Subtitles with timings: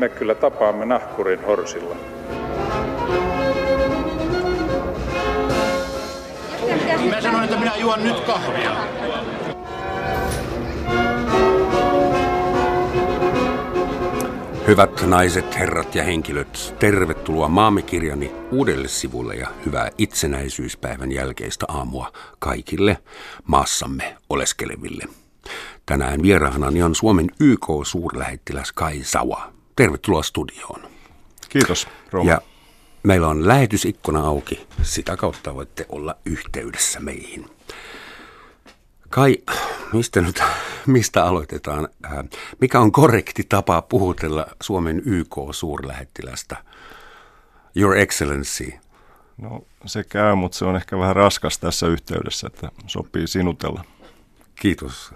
[0.00, 1.96] me kyllä tapaamme nahkurin horsilla.
[7.10, 8.76] Mä sanoin, että minä juon nyt kahvia.
[14.66, 22.98] Hyvät naiset, herrat ja henkilöt, tervetuloa Maamekirjani uudelle sivulle ja hyvää itsenäisyyspäivän jälkeistä aamua kaikille
[23.46, 25.04] maassamme oleskeleville.
[25.86, 29.59] Tänään vieraanani on Suomen YK-suurlähettiläs Kai Sawa.
[29.76, 30.90] Tervetuloa studioon.
[31.48, 32.30] Kiitos, Rooma.
[32.30, 32.40] Ja
[33.02, 34.66] meillä on lähetysikkuna auki.
[34.82, 37.50] Sitä kautta voitte olla yhteydessä meihin.
[39.08, 39.36] Kai,
[39.92, 40.42] mistä nyt,
[40.86, 41.88] mistä aloitetaan?
[42.04, 42.12] Äh,
[42.60, 46.56] mikä on korrekti tapa puhutella Suomen YK-suurlähettilästä?
[47.74, 48.72] Your Excellency.
[49.38, 53.84] No se käy, mutta se on ehkä vähän raskas tässä yhteydessä, että sopii sinutella.
[54.54, 55.14] Kiitos.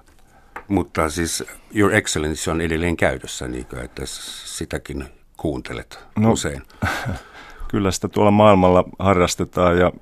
[0.69, 5.05] Mutta siis Your Excellency on edelleen käytössä, niin kuin, että sitäkin
[5.37, 6.63] kuuntelet no, usein.
[7.69, 9.93] Kyllä sitä tuolla maailmalla harrastetaan ja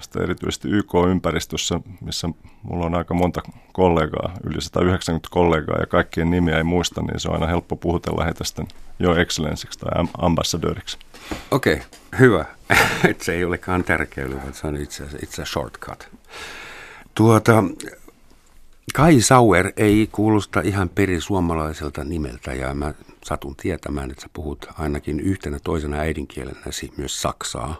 [0.00, 2.28] sitä erityisesti YK-ympäristössä, missä
[2.62, 3.40] mulla on aika monta
[3.72, 8.24] kollegaa, yli 190 kollegaa ja kaikkien nimiä ei muista, niin se on aina helppo puhutella
[8.24, 10.98] heitä sitten jo excellensiksi tai ambassadöriksi.
[11.50, 11.86] Okei, okay,
[12.18, 12.44] hyvä.
[13.22, 16.08] se ei olekaan tärkeä, vaan se on itse asiassa shortcut.
[17.14, 17.64] Tuota,
[18.94, 22.94] Kai Sauer ei kuulosta ihan perisuomalaiselta nimeltä ja mä
[23.24, 27.76] satun tietämään, että sä puhut ainakin yhtenä toisena äidinkielenäsi myös saksaa.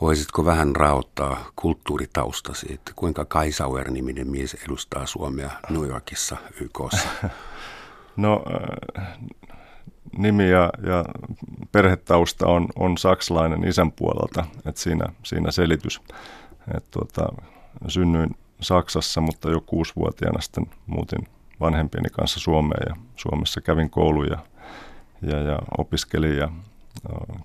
[0.00, 7.08] Voisitko vähän raottaa kulttuuritaustasi, että kuinka Kai Sauer-niminen mies edustaa Suomea New Yorkissa YKssa?
[8.16, 8.44] No
[10.18, 11.04] nimi ja, ja
[11.72, 16.00] perhetausta on, on saksalainen isän puolelta, että siinä, siinä selitys.
[16.76, 17.28] Et tuota,
[17.88, 21.28] synnyin Saksassa, mutta jo kuusivuotiaana sitten muutin
[21.60, 24.38] vanhempieni kanssa Suomeen ja Suomessa kävin kouluja
[25.22, 26.48] ja, ja opiskelin ja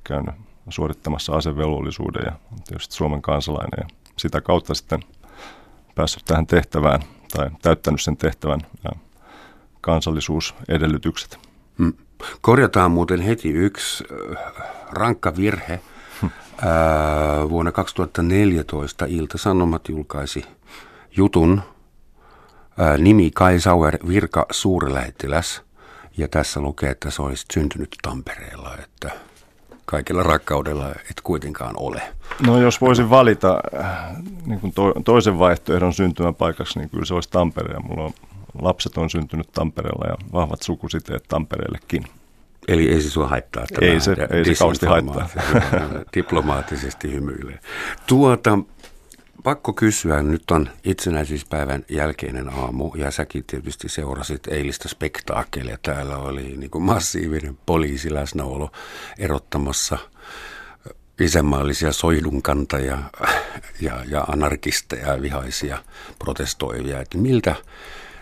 [0.04, 0.36] käynyt
[0.70, 2.32] suorittamassa asevelvollisuuden ja
[2.68, 5.00] tietysti Suomen kansalainen ja sitä kautta sitten
[5.96, 7.00] päässyt tähän tehtävään
[7.34, 8.92] tai täyttänyt sen tehtävän ja
[9.82, 11.40] kansallisuusedellytykset.
[11.78, 11.94] Hmm.
[12.42, 14.04] Korjataan muuten heti yksi
[14.92, 15.80] rankka virhe.
[16.22, 16.30] Hmm.
[17.50, 20.46] vuonna 2014 Ilta-Sanomat julkaisi
[21.18, 21.62] jutun
[22.78, 25.62] ää, nimi Kai Sauer, virka suurlähettiläs.
[26.18, 29.12] Ja tässä lukee, että se olisi syntynyt Tampereella, että
[29.86, 32.02] kaikella rakkaudella et kuitenkaan ole.
[32.46, 34.16] No jos voisin valita äh,
[34.46, 37.74] niin kuin to, toisen vaihtoehdon syntymäpaikaksi, niin kyllä se olisi Tampere.
[37.74, 38.14] Ja mulla on,
[38.62, 42.06] lapset on syntynyt Tampereella ja vahvat sukusiteet Tampereellekin.
[42.68, 45.30] Eli ei se sua haittaa tämä Ei se, ei se kauheasti haittaa.
[46.16, 47.60] Diplomaattisesti hymyilee.
[48.08, 48.60] Tuota,
[49.46, 55.78] pakko kysyä, nyt on itsenäisyyspäivän jälkeinen aamu ja säkin tietysti seurasit eilistä spektaakelia.
[55.82, 58.72] Täällä oli niin kuin massiivinen poliisiläsnäolo
[59.18, 59.98] erottamassa
[61.20, 62.98] isänmaallisia soihdunkantajia
[63.82, 65.78] ja, ja anarkisteja ja vihaisia
[66.20, 67.02] protestoivia.
[67.02, 67.56] Että miltä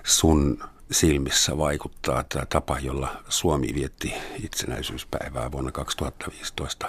[0.04, 4.14] sun silmissä vaikuttaa tämä tapa, jolla Suomi vietti
[4.44, 6.88] itsenäisyyspäivää vuonna 2015?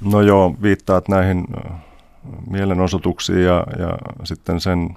[0.00, 1.46] No joo, viittaat näihin
[2.50, 4.96] mielenosoituksiin ja, ja sitten sen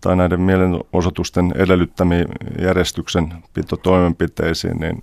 [0.00, 2.26] tai näiden mielenosoitusten edellyttämiin
[2.62, 5.02] järjestyksen pitotoimenpiteisiin, niin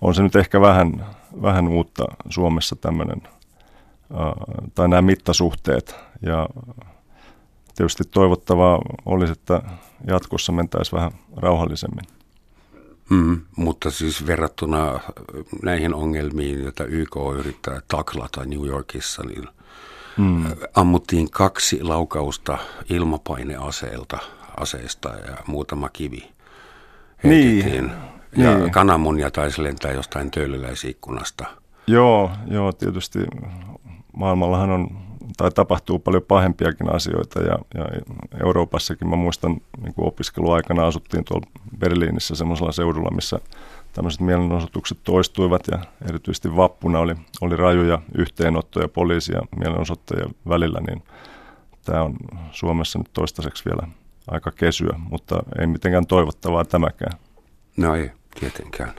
[0.00, 1.06] on se nyt ehkä vähän,
[1.42, 3.22] vähän uutta Suomessa tämmöinen,
[4.74, 5.96] tai nämä mittasuhteet.
[6.22, 6.48] Ja
[7.74, 9.62] tietysti toivottavaa olisi, että
[10.06, 12.04] jatkossa mentäisiin vähän rauhallisemmin.
[13.10, 15.00] Mm, mutta siis verrattuna
[15.62, 19.48] näihin ongelmiin, joita YK yrittää taklata New Yorkissa, niin
[20.18, 20.44] Mm.
[20.74, 22.58] Ammuttiin kaksi laukausta
[22.90, 24.18] ilmapaineaseelta
[24.56, 26.30] aseista ja muutama kivi
[27.24, 27.84] heitettiin.
[27.84, 27.92] Niin.
[28.36, 28.70] Ja niin.
[28.70, 31.44] kananmunia taisi lentää jostain töölöläisikkunasta.
[31.86, 33.18] Joo, joo, tietysti
[34.16, 34.88] maailmallahan on,
[35.36, 37.84] tai tapahtuu paljon pahempiakin asioita ja, ja
[38.44, 41.46] Euroopassakin mä muistan niin opiskeluaikana asuttiin tuolla
[41.78, 43.40] Berliinissä semmoisella seudulla, missä
[43.92, 51.02] tämmöiset mielenosoitukset toistuivat ja erityisesti vappuna oli, oli rajuja yhteenottoja poliisia ja mielenosoittajien välillä, niin
[51.84, 52.16] tämä on
[52.50, 53.88] Suomessa nyt toistaiseksi vielä
[54.26, 57.18] aika kesyä, mutta ei mitenkään toivottavaa tämäkään.
[57.76, 58.92] No ei, tietenkään.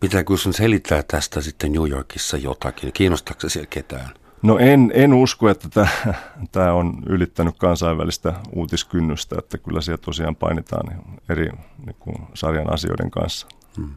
[0.00, 2.92] Pitääkö sun selittää tästä sitten New Yorkissa jotakin?
[2.92, 4.10] Kiinnostaako se siellä ketään?
[4.42, 5.88] No en, en usko, että
[6.52, 11.50] tämä on ylittänyt kansainvälistä uutiskynnystä, että kyllä siellä tosiaan painitaan eri
[11.86, 13.46] niin kuin, sarjan asioiden kanssa.
[13.76, 13.94] Hmm.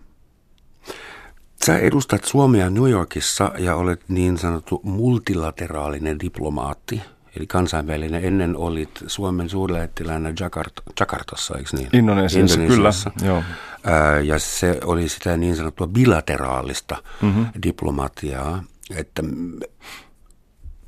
[1.65, 7.01] Sä edustat Suomea New Yorkissa ja olet niin sanottu multilateraalinen diplomaatti,
[7.35, 8.25] eli kansainvälinen.
[8.25, 11.89] Ennen olit Suomen suurlähettiläänä Jakart- Jakartassa, eikö niin?
[11.93, 13.11] Indonesiassa, Indonesiassa.
[13.19, 13.31] kyllä.
[13.31, 13.43] Joo.
[14.23, 17.45] ja se oli sitä niin sanottua bilateraalista mm-hmm.
[17.63, 18.63] diplomatiaa,
[18.95, 19.23] että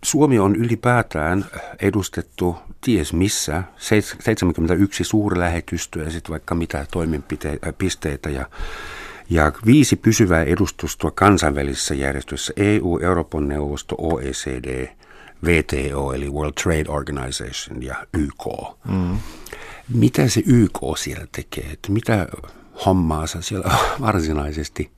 [0.03, 1.45] Suomi on ylipäätään
[1.81, 8.49] edustettu ties missä, 71 suurlähetystöä ja sitten vaikka mitä toimenpisteitä ja,
[9.29, 14.87] ja viisi pysyvää edustustoa kansainvälisissä järjestöissä, EU, Euroopan neuvosto, OECD,
[15.45, 18.45] VTO eli World Trade Organization ja YK.
[18.87, 19.17] Mm.
[19.93, 21.69] Mitä se YK siellä tekee?
[21.73, 22.27] Että mitä
[22.85, 23.71] hommaa sä siellä
[24.01, 24.91] varsinaisesti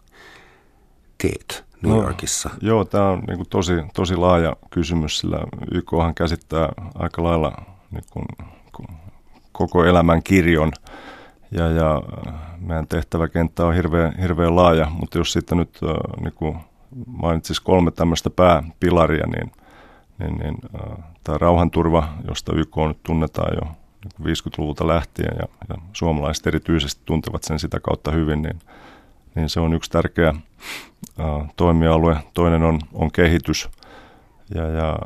[1.18, 2.50] teet New no, Yorkissa?
[2.62, 5.38] Joo, tämä on niin kuin tosi, tosi laaja kysymys, sillä
[5.72, 8.25] YKhan käsittää aika lailla niin kuin,
[9.51, 10.72] koko elämän kirjon
[11.51, 12.01] ja, ja
[12.59, 15.80] meidän tehtäväkenttä on hirveän, hirveän laaja, mutta jos sitten nyt
[16.24, 16.57] niin kuin
[17.63, 19.51] kolme tämmöistä pääpilaria, niin,
[20.19, 20.57] niin, niin
[21.24, 23.71] tämä rauhanturva, josta YK nyt tunnetaan jo
[24.24, 28.59] 50-luvulta lähtien ja, ja suomalaiset erityisesti tuntevat sen sitä kautta hyvin, niin,
[29.36, 31.24] niin se on yksi tärkeä ä,
[31.56, 32.18] toimialue.
[32.33, 33.69] Toinen on, on kehitys
[34.56, 35.00] ja, ja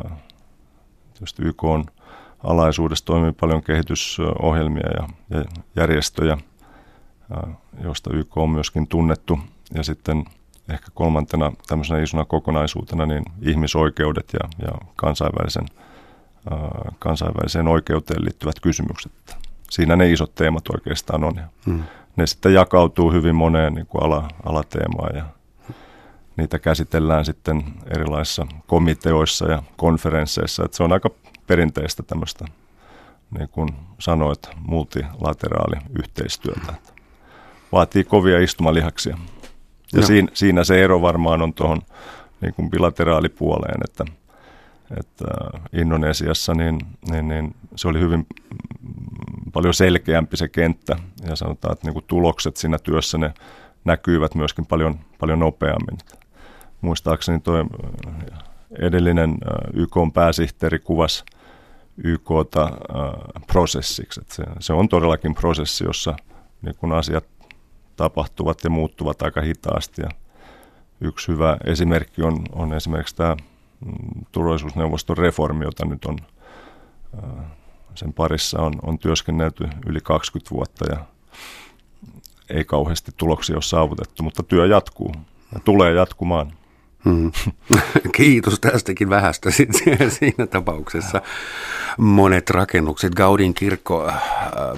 [1.14, 1.86] tietysti YK on
[2.46, 5.46] alaisuudessa toimii paljon kehitysohjelmia ja, ja
[5.76, 6.38] järjestöjä,
[7.84, 9.40] joista YK on myöskin tunnettu.
[9.74, 10.26] Ja sitten
[10.70, 15.66] ehkä kolmantena tämmöisenä isona kokonaisuutena niin ihmisoikeudet ja, ja kansainvälisen–
[17.00, 19.12] kansainväliseen oikeuteen liittyvät kysymykset.
[19.70, 21.42] Siinä ne isot teemat oikeastaan on.
[21.66, 21.84] Hmm.
[22.16, 25.26] Ne sitten jakautuu hyvin moneen niin kuin ala, alateemaan ja
[26.38, 27.64] niitä käsitellään sitten
[27.96, 30.66] erilaisissa komiteoissa ja konferensseissa.
[30.66, 31.10] Että se on aika
[31.48, 32.46] perinteistä tämmöistä,
[33.38, 33.70] niin kuin
[34.00, 36.74] sanoit, multilateraali yhteistyötä.
[37.72, 39.18] Vaatii kovia istumalihaksia.
[39.94, 40.08] Ja no.
[40.08, 41.82] siinä, siinä se ero varmaan on tuohon
[42.42, 44.06] niin kuin bilateraalipuoleen, että–
[45.00, 45.26] että
[45.74, 46.80] Indonesiassa niin,
[47.12, 48.28] niin, niin se oli hyvin
[49.54, 50.96] paljon selkeämpi se kenttä
[51.28, 53.34] ja sanotaan, että niin kuin tulokset siinä työssä ne
[53.86, 55.98] näkyivät myöskin paljon, paljon nopeammin.
[56.82, 57.66] Muistaakseni tuo
[58.80, 59.38] edellinen
[59.74, 61.24] YK pääsihteeri kuvasi
[61.98, 62.72] YKta
[63.48, 64.22] prosessiksi.
[64.22, 66.16] Että se, se on todellakin prosessi, jossa
[66.62, 67.26] niin kun asiat
[67.96, 70.02] tapahtuvat ja muuttuvat aika hitaasti.
[70.02, 70.10] Ja
[71.02, 73.38] yksi hyvä esimerkki on, on esimerkiksi tämä
[74.32, 76.18] turvallisuusneuvoston reformi, jota nyt on
[77.96, 81.06] sen parissa on, on työskennelty yli 20 vuotta ja
[82.50, 85.12] ei kauheasti tuloksia ole saavutettu, mutta työ jatkuu
[85.54, 86.52] ja tulee jatkumaan.
[87.06, 87.32] Hmm.
[88.18, 89.52] Kiitos tästäkin vähästä
[90.20, 91.22] siinä tapauksessa.
[91.98, 94.12] Monet rakennukset, Gaudin kirkko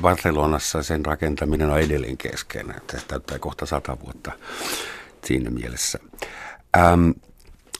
[0.01, 2.75] Barcelonassa, sen rakentaminen on edelleen kesken.
[2.87, 4.31] Tästä täyttää kohta sata vuotta
[5.25, 5.99] siinä mielessä.
[6.77, 7.09] Ähm,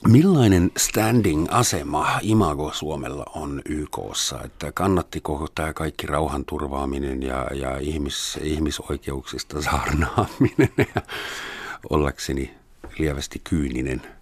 [0.08, 4.42] Millainen standing-asema Imago Suomella on YKssa?
[4.44, 11.02] Että kannattiko tämä kaikki rauhanturvaaminen ja, ja ihmis, ihmisoikeuksista saarnaaminen ja
[11.90, 12.54] ollakseni
[12.98, 14.17] lievästi kyyninen?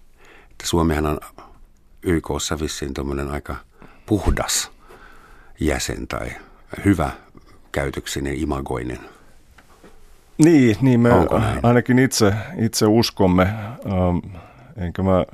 [0.57, 1.19] Että Suomihan on
[2.03, 3.55] YKssa vissiin tuommoinen aika
[4.05, 4.71] puhdas
[5.59, 6.29] jäsen tai
[6.85, 7.11] hyvä
[7.71, 8.99] käytöksinen, imagoinen.
[10.37, 11.09] Niin, niin me
[11.63, 14.41] ainakin itse, itse uskomme, ähm,
[14.77, 15.25] enkä mä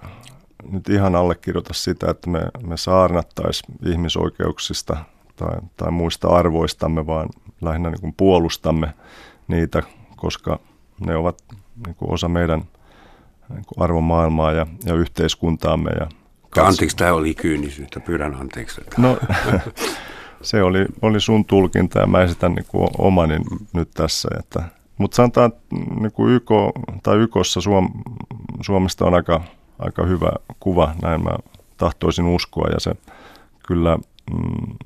[0.72, 4.98] nyt ihan allekirjoita sitä, että me, me saarnattaisiin ihmisoikeuksista
[5.36, 7.30] tai, tai muista arvoistamme, vaan
[7.62, 8.94] lähinnä niin kuin puolustamme
[9.48, 9.84] niitä,
[10.16, 10.60] koska
[11.06, 11.44] ne ovat
[11.86, 12.64] niin kuin osa meidän
[13.78, 15.90] arvomaailmaa ja, ja yhteiskuntaamme.
[16.00, 16.08] Ja
[16.50, 16.68] kans...
[16.68, 18.82] Anteeksi, tämä oli kyynisyyttä, pyydän anteeksi.
[18.98, 19.18] No,
[20.42, 23.40] se oli, oli sun tulkinta ja mä esitän niin kuin omani
[23.74, 24.30] nyt tässä.
[24.40, 24.64] Että,
[24.98, 26.50] mutta sanotaan, että niin kuin YK,
[27.04, 27.90] tai YKssa Suom,
[28.62, 29.42] Suomesta on aika
[29.80, 31.32] aika hyvä kuva, näin mä
[31.78, 32.92] tahtoisin uskoa ja se
[33.68, 34.78] kyllä mm,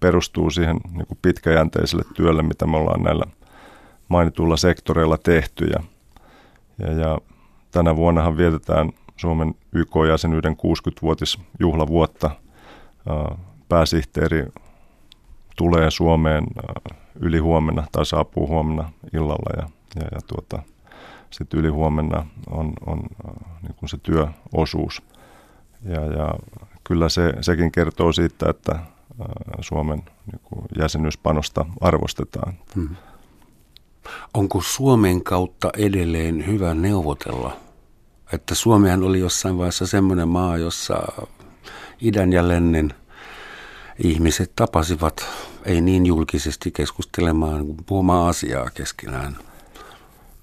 [0.00, 3.24] perustuu siihen niin kuin pitkäjänteiselle työlle, mitä me ollaan näillä
[4.08, 5.82] mainituilla sektoreilla tehty ja,
[6.78, 7.18] ja, ja
[7.70, 12.30] tänä vuonnahan vietetään Suomen YK-jäsenyyden 60-vuotisjuhlavuotta.
[13.68, 14.46] Pääsihteeri
[15.56, 16.44] tulee Suomeen
[17.20, 20.62] yli huomenna tai saapuu huomenna illalla ja, ja, ja tuota,
[21.30, 25.02] sitten ylihuomenna on, on äh, niin kuin se työosuus.
[25.84, 26.34] Ja, ja
[26.84, 28.84] kyllä se, sekin kertoo siitä, että äh,
[29.60, 32.54] Suomen niin kuin jäsenyyspanosta arvostetaan.
[32.74, 32.88] Hmm.
[34.34, 37.56] Onko Suomen kautta edelleen hyvä neuvotella?
[38.32, 41.02] Että Suomihan oli jossain vaiheessa semmoinen maa, jossa
[42.00, 42.94] idän ja lännen
[44.04, 45.26] ihmiset tapasivat
[45.64, 49.36] ei niin julkisesti keskustelemaan, puhumaan asiaa keskenään–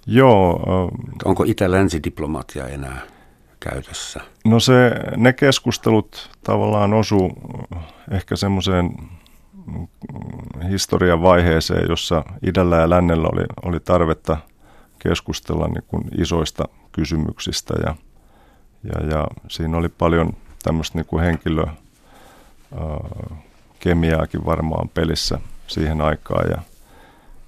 [0.08, 0.60] Joo.
[1.26, 3.02] Onko itä-länsidiplomatia enää
[3.60, 4.20] käytössä?
[4.46, 7.30] No se, ne keskustelut tavallaan osu
[8.12, 8.90] ehkä semmoiseen
[10.70, 14.38] historian vaiheeseen, jossa idällä ja lännellä oli, oli tarvetta
[15.00, 17.74] keskustella niin kuin isoista kysymyksistä.
[17.86, 17.96] Ja,
[18.84, 20.34] ja, ja siinä oli paljon
[20.64, 21.66] tämmöistä niin kuin henkilö,
[23.80, 26.50] kemiaakin varmaan pelissä siihen aikaan.
[26.50, 26.62] Ja,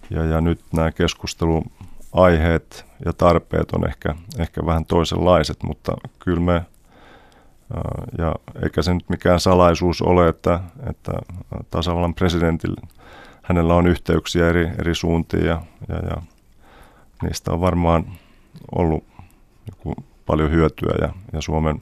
[0.09, 6.61] ja, ja nyt nämä keskusteluaiheet ja tarpeet on ehkä, ehkä vähän toisenlaiset, mutta kyllä me
[8.17, 10.59] ja eikä se nyt mikään salaisuus ole, että,
[10.89, 11.11] että
[11.69, 12.87] tasavallan presidentillä
[13.41, 16.21] hänellä on yhteyksiä eri, eri suuntiin ja, ja, ja
[17.23, 18.05] niistä on varmaan
[18.75, 19.03] ollut
[19.77, 19.95] kuin,
[20.25, 21.81] paljon hyötyä ja, ja Suomen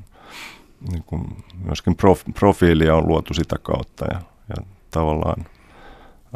[0.92, 4.56] niin kuin, myöskin prof, profiilia on luotu sitä kautta ja, ja
[4.92, 5.46] tavallaan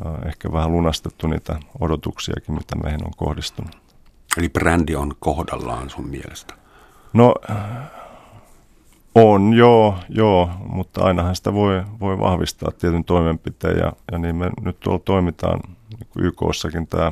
[0.06, 3.78] äh, ehkä vähän lunastettu niitä odotuksiakin, mitä meihin on kohdistunut.
[4.38, 6.54] Eli brändi on kohdallaan sun mielestä?
[7.14, 7.36] No
[9.16, 14.50] on, joo, joo, mutta ainahan sitä voi, voi vahvistaa tietyn toimenpiteen ja, ja niin me
[14.62, 17.12] nyt tuolla toimitaan niin YKssakin tämä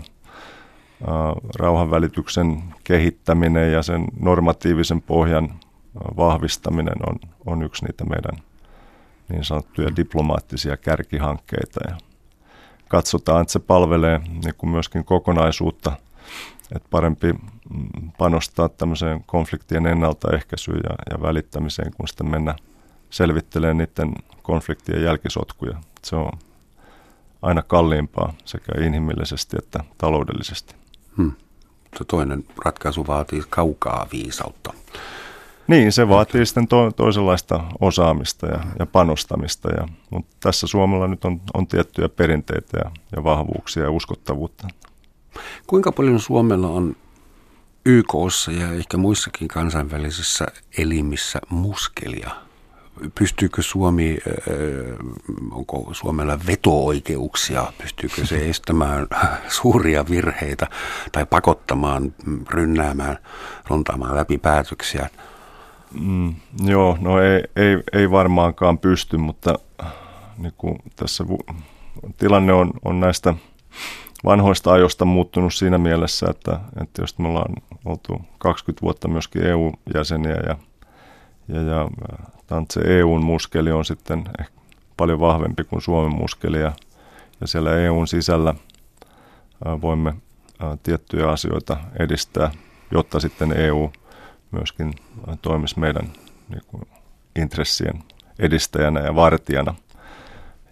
[1.56, 5.60] rauhanvälityksen kehittäminen ja sen normatiivisen pohjan
[6.18, 7.16] vahvistaminen on,
[7.46, 8.44] on yksi niitä meidän
[9.30, 11.80] niin sanottuja diplomaattisia kärkihankkeita.
[11.90, 11.98] Ja
[12.88, 15.92] katsotaan, että se palvelee niin kuin myöskin kokonaisuutta,
[16.76, 22.56] että parempi mm, panostaa tämmöiseen konfliktien ennaltaehkäisyyn ja, ja välittämiseen, kun sitten mennä
[23.10, 25.78] selvittelemään niiden konfliktien jälkisotkuja.
[26.04, 26.32] Se on
[27.42, 30.76] aina kalliimpaa sekä inhimillisesti että taloudellisesti.
[31.18, 31.32] Hmm.
[31.98, 34.74] Se toinen ratkaisu vaatii kaukaa viisautta.
[35.68, 39.70] Niin, se vaatii sitten to, toisenlaista osaamista ja, ja panostamista.
[39.70, 44.68] Ja, mutta tässä Suomella nyt on, on tiettyjä perinteitä ja, ja vahvuuksia ja uskottavuutta.
[45.68, 46.96] Kuinka paljon Suomella on
[47.86, 50.46] YKssa ja ehkä muissakin kansainvälisissä
[50.78, 52.32] elimissä muskelia
[53.16, 54.18] pystyykö Suomi,
[55.52, 59.08] onko Suomella veto-oikeuksia, pystyykö se estämään
[59.60, 60.68] suuria virheitä
[61.12, 62.14] tai pakottamaan,
[62.50, 63.18] rynnäämään,
[63.68, 65.10] rontaamaan läpi päätöksiä?
[66.02, 69.54] Mm, joo, no ei, ei, ei varmaankaan pysty, mutta
[70.38, 71.24] niin kuin tässä
[72.18, 73.34] tilanne on, on näistä
[74.26, 77.54] vanhoista ajoista muuttunut siinä mielessä, että, että jos me ollaan
[77.86, 80.56] oltu 20 vuotta myöskin EU-jäseniä ja,
[81.48, 81.88] ja, ja
[82.72, 84.60] se EUn muskeli on sitten ehkä
[84.98, 86.72] paljon vahvempi kuin Suomen muskeli ja,
[87.42, 88.54] ja siellä EUn sisällä
[89.82, 90.14] voimme
[90.84, 92.52] tiettyjä asioita edistää,
[92.92, 93.92] jotta sitten EU
[94.52, 94.94] myöskin
[95.42, 96.14] toimisi meidän
[96.50, 96.84] niin kuin,
[97.36, 98.04] intressien
[98.40, 99.76] edistäjänä ja vartijana.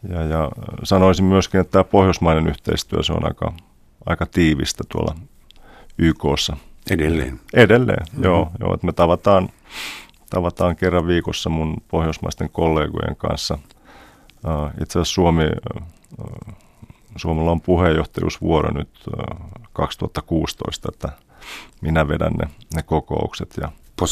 [0.10, 0.52] Ja, ja
[0.84, 3.54] sanoisin myöskin, että tämä pohjoismainen yhteistyö se on aika,
[4.06, 5.16] aika tiivistä tuolla
[5.98, 6.58] YKssa.
[6.92, 7.40] Edelleen.
[7.54, 8.24] Edelleen, mm-hmm.
[8.24, 8.74] joo, joo.
[8.74, 9.50] Että me tavataan
[10.30, 13.58] tavataan kerran viikossa mun pohjoismaisten kollegojen kanssa.
[14.82, 15.44] Itse asiassa Suomi,
[17.16, 18.90] Suomella on puheenjohtajuusvuoro nyt
[19.74, 21.10] 2016, että
[21.82, 23.58] minä vedän ne, ne kokoukset.
[23.62, 24.06] Ja på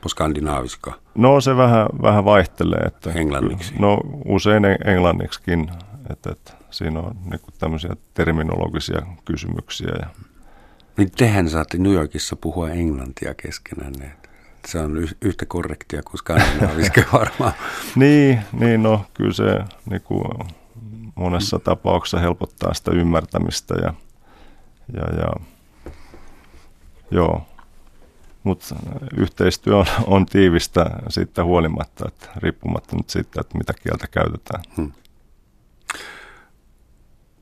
[0.00, 0.92] på skandinaaviska?
[1.14, 2.80] No se vähän, vähän vaihtelee.
[2.86, 3.74] Että, englanniksi?
[3.78, 5.70] No usein englanniksikin,
[6.10, 9.92] että, että siinä on niin tämmöisiä terminologisia kysymyksiä.
[10.00, 10.06] Ja.
[10.96, 13.92] Niin tehän saatte New Yorkissa puhua englantia keskenään
[14.68, 17.52] se on yhtä korrektia kuin skandinaaviske varmaan.
[17.96, 19.58] niin, niin, no kyllä se
[19.90, 20.24] niin kuin
[21.14, 23.94] monessa tapauksessa helpottaa sitä ymmärtämistä ja,
[24.92, 25.32] ja, ja
[27.10, 27.46] joo.
[28.42, 28.76] Mutta
[29.16, 34.62] yhteistyö on, on tiivistä siitä huolimatta, että riippumatta nyt siitä, että mitä kieltä käytetään.
[34.76, 34.92] Hmm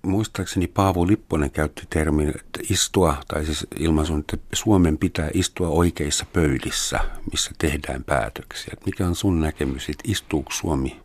[0.07, 6.26] muistaakseni Paavo Lipponen käytti termin että istua, tai siis ilmaisun, että Suomen pitää istua oikeissa
[6.33, 7.00] pöydissä,
[7.33, 8.75] missä tehdään päätöksiä.
[8.87, 11.00] Mikä on sun näkemys, että istuuko Suomi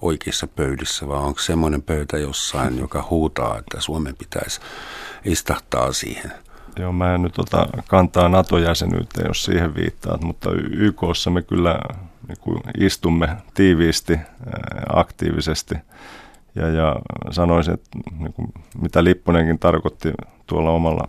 [0.00, 4.60] oikeissa pöydissä, vai onko semmoinen pöytä jossain, joka huutaa, että Suomen pitäisi
[5.24, 6.32] istahtaa siihen?
[6.78, 11.78] Joo, mä en nyt ota kantaa NATO-jäsenyyteen, jos siihen viittaat, mutta YKssa me kyllä
[12.28, 14.18] niin kuin istumme tiiviisti,
[14.94, 15.74] aktiivisesti–
[16.54, 16.96] ja, ja
[17.30, 20.12] sanoisin, että niin kuin, mitä Lipponenkin tarkoitti
[20.46, 21.08] tuolla omalla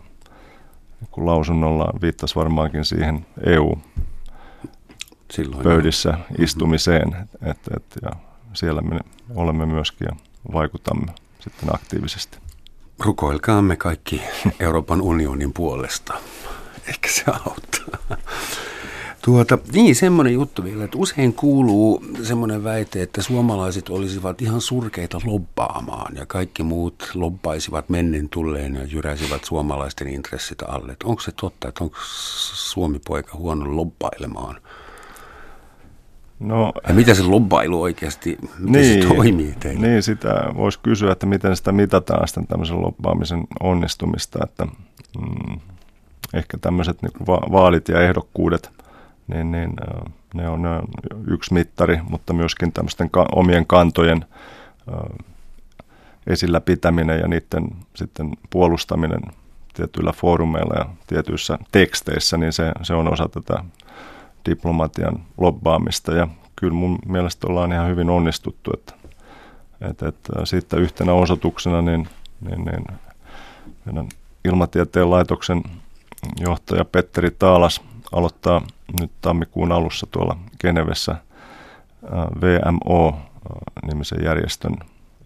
[1.01, 6.43] niin kuin lausunnolla, viittasi varmaankin siihen EU-pöydissä mm-hmm.
[6.43, 7.51] istumiseen, mm-hmm.
[7.51, 8.11] et, et, ja
[8.53, 8.99] siellä me
[9.35, 10.15] olemme myöskin ja
[10.53, 12.42] vaikutamme sitten aktiivisesti.
[13.03, 14.21] Rukoilkaamme kaikki
[14.59, 16.13] Euroopan unionin puolesta.
[16.87, 18.17] Ehkä se auttaa.
[19.21, 25.21] Tuota, niin, semmoinen juttu vielä, että usein kuuluu semmoinen väite, että suomalaiset olisivat ihan surkeita
[25.25, 30.95] lobbaamaan ja kaikki muut lobbaisivat mennen tulleen ja jyräisivät suomalaisten intressit alle.
[31.03, 31.97] Onko se totta, että onko
[32.53, 34.61] Suomi-poika huono lobbailemaan?
[36.43, 39.87] No, ja mitä se lobbailu oikeasti, miten niin, se toimii teille?
[39.87, 45.59] Niin, sitä voisi kysyä, että miten sitä mitataan sitten tämmöisen lobbaamisen onnistumista, että mm,
[46.33, 48.71] ehkä tämmöiset niin va- vaalit ja ehdokkuudet,
[49.27, 49.73] niin, niin
[50.33, 50.87] ne, on, ne on
[51.27, 54.25] yksi mittari, mutta myöskin tämmöisten ka- omien kantojen
[56.27, 59.21] esillä pitäminen ja niiden sitten puolustaminen
[59.73, 63.63] tietyillä foorumeilla ja tietyissä teksteissä, niin se, se on osa tätä
[64.49, 68.93] diplomatian lobbaamista ja kyllä mun mielestä ollaan ihan hyvin onnistuttu, että,
[69.81, 72.07] että, että siitä yhtenä osoituksena niin,
[72.49, 72.85] niin, niin
[73.85, 74.09] meidän
[74.45, 75.63] ilmatieteen laitoksen
[76.39, 77.81] johtaja Petteri Taalas
[78.11, 78.61] aloittaa
[78.99, 81.15] nyt tammikuun alussa tuolla Genevessä
[82.41, 84.75] VMO-nimisen järjestön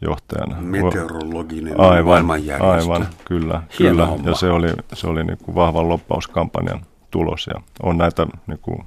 [0.02, 0.62] johtajana.
[0.62, 2.92] Meteorologinen aivan, maailmanjärjestö.
[2.94, 3.64] Aivan, kyllä.
[3.78, 4.08] kyllä.
[4.24, 6.82] Ja se oli, se oli niin kuin vahvan loppauskampanjan
[7.12, 8.86] tulos ja on näitä niin kuin,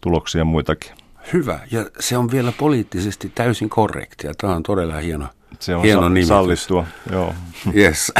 [0.00, 0.92] tuloksia muitakin.
[1.32, 4.34] Hyvä, ja se on vielä poliittisesti täysin korrektia.
[4.34, 5.26] Tämä on todella hieno,
[5.58, 6.28] se on hieno sa- nimitys.
[6.28, 7.34] sallittua, joo.
[7.76, 8.12] Yes.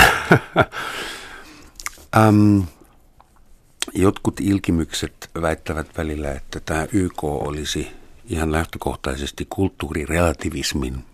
[2.28, 2.64] um,
[3.94, 7.88] jotkut ilkimykset väittävät välillä, että tämä YK olisi
[8.28, 11.04] ihan lähtökohtaisesti kulttuurirelativismin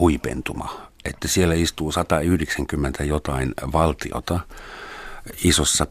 [0.00, 0.88] huipentuma.
[1.04, 4.40] Että siellä istuu 190 jotain valtiota
[5.44, 5.86] isossa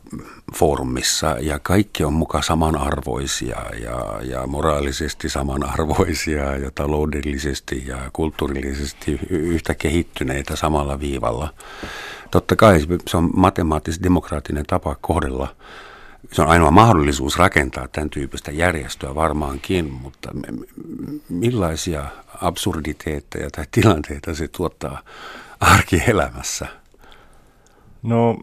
[0.55, 9.75] foorumissa ja kaikki on muka samanarvoisia ja, ja moraalisesti samanarvoisia ja taloudellisesti ja kulttuurillisesti yhtä
[9.75, 11.53] kehittyneitä samalla viivalla.
[12.31, 15.55] Totta kai se on matemaattisesti-demokraattinen tapa kohdella
[16.31, 20.31] se on ainoa mahdollisuus rakentaa tämän tyyppistä järjestöä varmaankin, mutta
[21.29, 22.05] millaisia
[22.41, 25.01] absurditeetteja tai tilanteita se tuottaa
[25.59, 26.67] arkielämässä?
[28.03, 28.39] No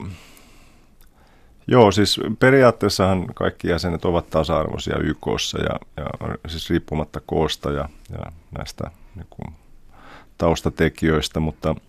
[1.66, 8.33] joo, siis periaatteessahan kaikki jäsenet ovat tasa-arvoisia YKssa ja, ja siis riippumatta koosta ja, ja
[8.59, 9.54] näistä niin kuin,
[10.38, 11.75] taustatekijöistä, mutta–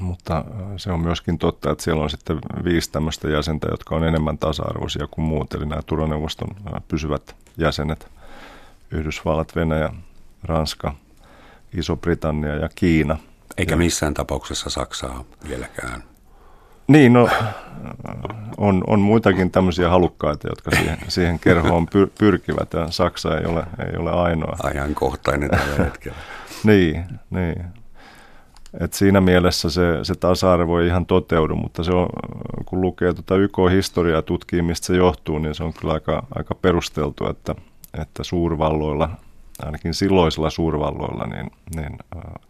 [0.00, 0.44] mutta äh,
[0.76, 5.06] se on myöskin totta, että siellä on sitten viisi tämmöistä jäsentä, jotka on enemmän tasa-arvoisia
[5.10, 8.08] kuin muut, eli nämä turvaneuvoston äh, pysyvät jäsenet,
[8.90, 9.90] Yhdysvallat, Venäjä,
[10.42, 10.94] Ranska,
[11.72, 13.18] Iso-Britannia ja Kiina.
[13.56, 16.02] Eikä missään tapauksessa Saksaa vieläkään.
[16.90, 17.28] Niin, no
[18.56, 23.64] on, on muitakin tämmöisiä halukkaita, jotka siihen, siihen kerhoon pyr, pyrkivät ja Saksa ei ole,
[23.86, 24.56] ei ole ainoa.
[24.62, 26.18] Ajankohtainen tällä hetkellä.
[26.64, 27.64] niin, niin.
[28.80, 32.08] Et siinä mielessä se, se tasa-arvo ei ihan toteudu, mutta se on,
[32.66, 37.28] kun lukee tuota YK-historiaa tutkii, mistä se johtuu, niin se on kyllä aika, aika perusteltu,
[37.28, 37.54] että,
[38.00, 39.10] että suurvalloilla,
[39.62, 41.98] ainakin silloisilla suurvalloilla, niin, niin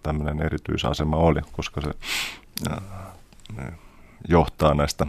[0.03, 1.90] tämmöinen erityisasema oli, koska se
[2.70, 2.83] äh,
[4.28, 5.06] johtaa näistä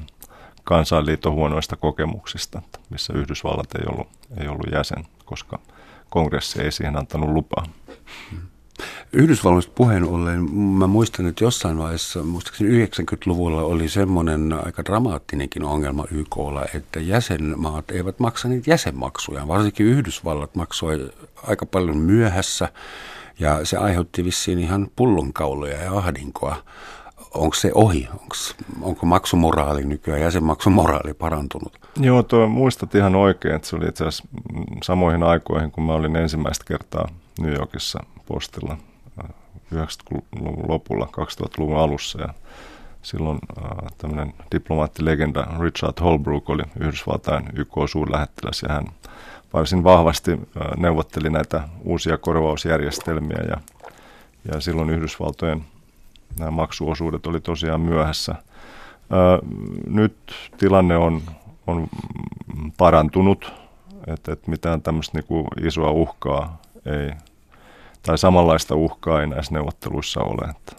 [0.63, 5.59] kansainliiton huonoista kokemuksista, missä Yhdysvallat ei ollut, ei ollut jäsen, koska
[6.09, 7.65] kongressi ei siihen antanut lupaa.
[9.13, 16.05] Yhdysvalloista puheen ollen, mä muistan, että jossain vaiheessa, muistaakseni 90-luvulla oli semmoinen aika dramaattinenkin ongelma
[16.11, 19.47] YKlla, että jäsenmaat eivät maksa niitä jäsenmaksuja.
[19.47, 21.09] Varsinkin Yhdysvallat maksoi
[21.43, 22.69] aika paljon myöhässä
[23.39, 26.55] ja se aiheutti vissiin ihan pullonkauloja ja ahdinkoa.
[27.33, 28.07] Onko se ohi?
[28.21, 31.79] Onks, onko maksumoraali nykyään, jäsenmaksumoraali parantunut?
[31.99, 34.27] Joo, tuo muistat ihan oikein, että se oli itse asiassa
[34.83, 37.07] samoihin aikoihin, kun mä olin ensimmäistä kertaa
[37.39, 38.77] New Yorkissa postilla
[39.75, 42.21] 90-luvun lopulla, 2000-luvun alussa.
[42.21, 42.33] Ja
[43.01, 48.85] silloin äh, tämmöinen diplomaattilegenda Richard Holbrooke oli Yhdysvaltain YK-suurlähettiläs ja hän
[49.53, 50.37] varsin vahvasti äh,
[50.77, 53.57] neuvotteli näitä uusia korvausjärjestelmiä ja,
[54.53, 55.63] ja silloin Yhdysvaltojen
[56.39, 58.35] nämä maksuosuudet oli tosiaan myöhässä.
[59.87, 60.17] Nyt
[60.57, 61.21] tilanne on,
[61.67, 61.87] on
[62.77, 63.53] parantunut,
[64.07, 67.11] että, että mitään tämmöistä niin isoa uhkaa ei
[68.03, 70.49] tai samanlaista uhkaa ei näissä neuvotteluissa ole.
[70.49, 70.75] Että,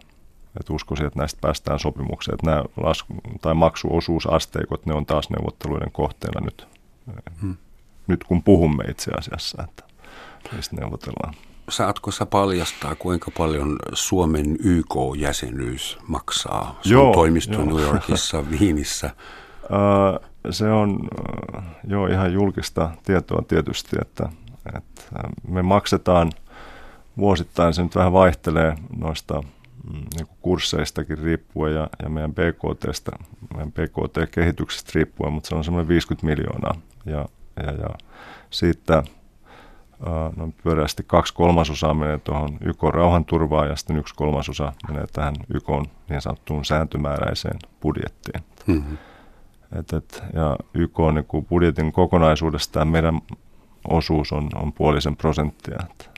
[0.61, 2.35] että uskoisin, että näistä päästään sopimukseen.
[2.35, 6.69] Että nämä lasku- tai maksuosuusasteikot, ne on taas neuvotteluiden kohteena nyt,
[7.43, 7.57] hmm.
[8.07, 9.85] nyt kun puhumme itse asiassa, että
[10.53, 11.35] niistä neuvotellaan.
[11.73, 17.65] Saatko sä paljastaa, kuinka paljon Suomen YK-jäsenyys maksaa sun joo, toimisto joo.
[17.65, 19.11] New Yorkissa, Viinissä?
[20.51, 21.01] Se on
[21.89, 24.29] jo ihan julkista tietoa tietysti, että,
[24.77, 25.03] että
[25.49, 26.33] me maksetaan–
[27.19, 29.41] vuosittain se nyt vähän vaihtelee noista
[29.93, 33.13] mm, niin kursseistakin riippuen ja, ja meidän BKTstä,
[33.55, 36.75] meidän BKT-kehityksestä riippuen, mutta se on semmoinen 50 miljoonaa.
[37.07, 37.89] Ja, ja, ja
[38.51, 39.03] siitä
[40.37, 45.69] no, pyöreästi kaksi kolmasosaa menee tuohon YK rauhanturvaan ja sitten yksi kolmasosa menee tähän YK
[46.09, 48.45] niin sanottuun sääntömääräiseen budjettiin.
[48.67, 48.99] Mm-hmm.
[49.79, 53.21] Et, et, ja YK on niin budjetin kokonaisuudesta meidän
[53.89, 55.79] osuus on, on puolisen prosenttia.
[55.91, 56.13] Että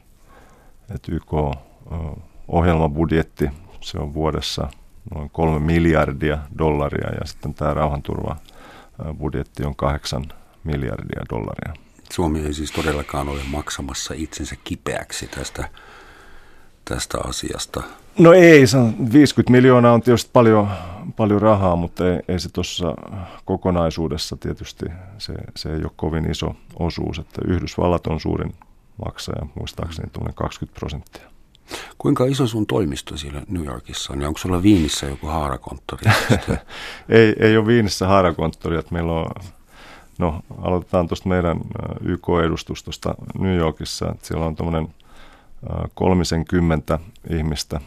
[0.94, 4.68] että YK-ohjelmabudjetti, se on vuodessa
[5.14, 8.36] noin kolme miljardia dollaria ja sitten tämä rauhanturva
[9.18, 10.24] budjetti on kahdeksan
[10.64, 11.83] miljardia dollaria.
[12.12, 15.68] Suomi ei siis todellakaan ole maksamassa itsensä kipeäksi tästä,
[16.84, 17.82] tästä asiasta.
[18.18, 18.64] No ei,
[19.12, 20.68] 50 miljoonaa on tietysti paljon,
[21.16, 22.94] paljon rahaa, mutta ei, ei se tuossa
[23.44, 24.86] kokonaisuudessa tietysti,
[25.18, 28.54] se, se ei ole kovin iso osuus, että Yhdysvallat on suurin
[29.04, 31.34] maksaja, muistaakseni tuonne 20 prosenttia.
[31.98, 36.02] Kuinka iso sun toimisto siellä New Yorkissa on ja onko sulla Viinissä joku haarakonttori?
[37.08, 39.26] ei, ei ole Viinissä haarakonttori, että meillä on
[40.18, 41.60] No, aloitetaan tuosta meidän
[42.00, 44.14] YK-edustustosta New Yorkissa.
[44.22, 44.94] Siellä on tuommoinen
[45.94, 46.98] 30
[47.30, 47.80] ihmistä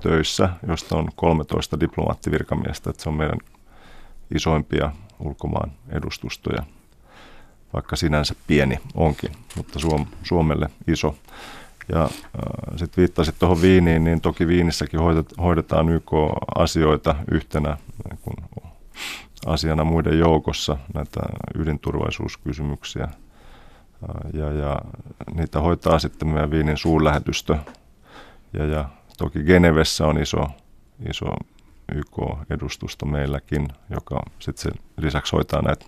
[0.00, 2.90] töissä, josta on 13 diplomaattivirkamiestä.
[2.90, 3.38] Että se on meidän
[4.34, 6.62] isoimpia ulkomaan edustustoja,
[7.72, 11.14] vaikka sinänsä pieni onkin, mutta Suom- Suomelle iso.
[11.92, 12.10] Ja äh,
[12.76, 15.00] sitten viittasit tuohon Viiniin, niin toki Viinissäkin
[15.42, 17.76] hoidetaan YK-asioita yhtenä
[18.08, 18.34] niin kun
[19.46, 21.20] asiana muiden joukossa näitä
[21.54, 23.08] ydinturvallisuuskysymyksiä.
[24.32, 24.78] Ja, ja
[25.34, 27.58] niitä hoitaa sitten meidän Viinin suurlähetystö.
[28.52, 30.46] Ja, ja toki Genevessä on iso,
[31.10, 31.26] iso
[31.94, 35.86] YK-edustusto meilläkin, joka sitten lisäksi hoitaa näitä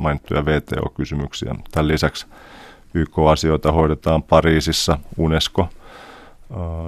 [0.00, 1.54] mainittuja VTO-kysymyksiä.
[1.70, 2.26] Tämän lisäksi
[2.94, 5.68] YK-asioita hoidetaan Pariisissa, UNESCO,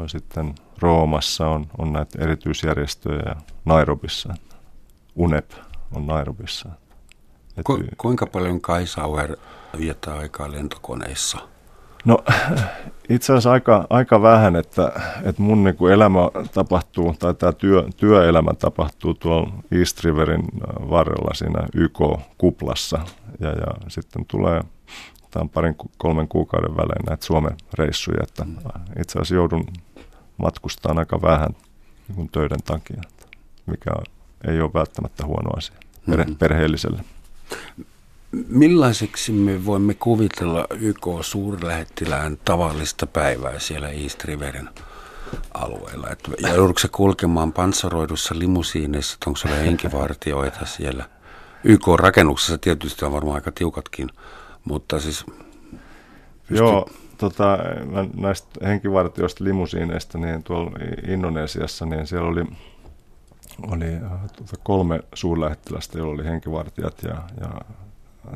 [0.06, 4.34] sitten Roomassa on, on näitä erityisjärjestöjä ja Nairobissa,
[5.16, 5.50] UNEP
[5.94, 6.68] on Nairobissa.
[7.64, 9.36] Ku, kuinka paljon Kai Sauer
[9.78, 11.38] viettää aikaa lentokoneissa?
[12.04, 12.18] No
[13.08, 14.92] itse asiassa aika, aika vähän, että,
[15.24, 16.18] että mun niin kuin elämä
[16.54, 22.98] tapahtuu, tai tämä työ, työelämä tapahtuu tuolla East Riverin äh, varrella siinä YK-kuplassa.
[23.40, 24.60] Ja, ja sitten tulee
[25.30, 28.56] tämän parin kolmen kuukauden välein näitä Suomen reissuja, että mm.
[29.00, 29.66] itse asiassa joudun
[30.36, 31.50] matkustamaan aika vähän
[32.16, 33.00] niin töiden takia,
[33.66, 33.90] mikä
[34.48, 35.76] ei ole välttämättä huono asia
[36.10, 36.36] perhe- mm-hmm.
[36.36, 37.04] perheelliselle.
[38.48, 44.68] Millaiseksi me voimme kuvitella YK-suurlähettilään tavallista päivää siellä East Riverin
[45.54, 46.08] alueella?
[46.10, 51.08] Et, ja joudutko kulkemaan panssaroidussa limusiineissa, onko siellä henkivartioita siellä?
[51.64, 54.10] YK-rakennuksessa tietysti on varmaan aika tiukatkin,
[54.64, 55.24] mutta siis...
[56.48, 56.64] Pysty...
[56.64, 57.58] Joo, tota,
[58.16, 60.70] näistä henkivartioista limusiineista, niin tuolla
[61.08, 62.44] Indonesiassa, niin siellä oli
[63.70, 67.50] oli äh, tuota, kolme suurlähettilästä, joilla oli henkivartijat ja, ja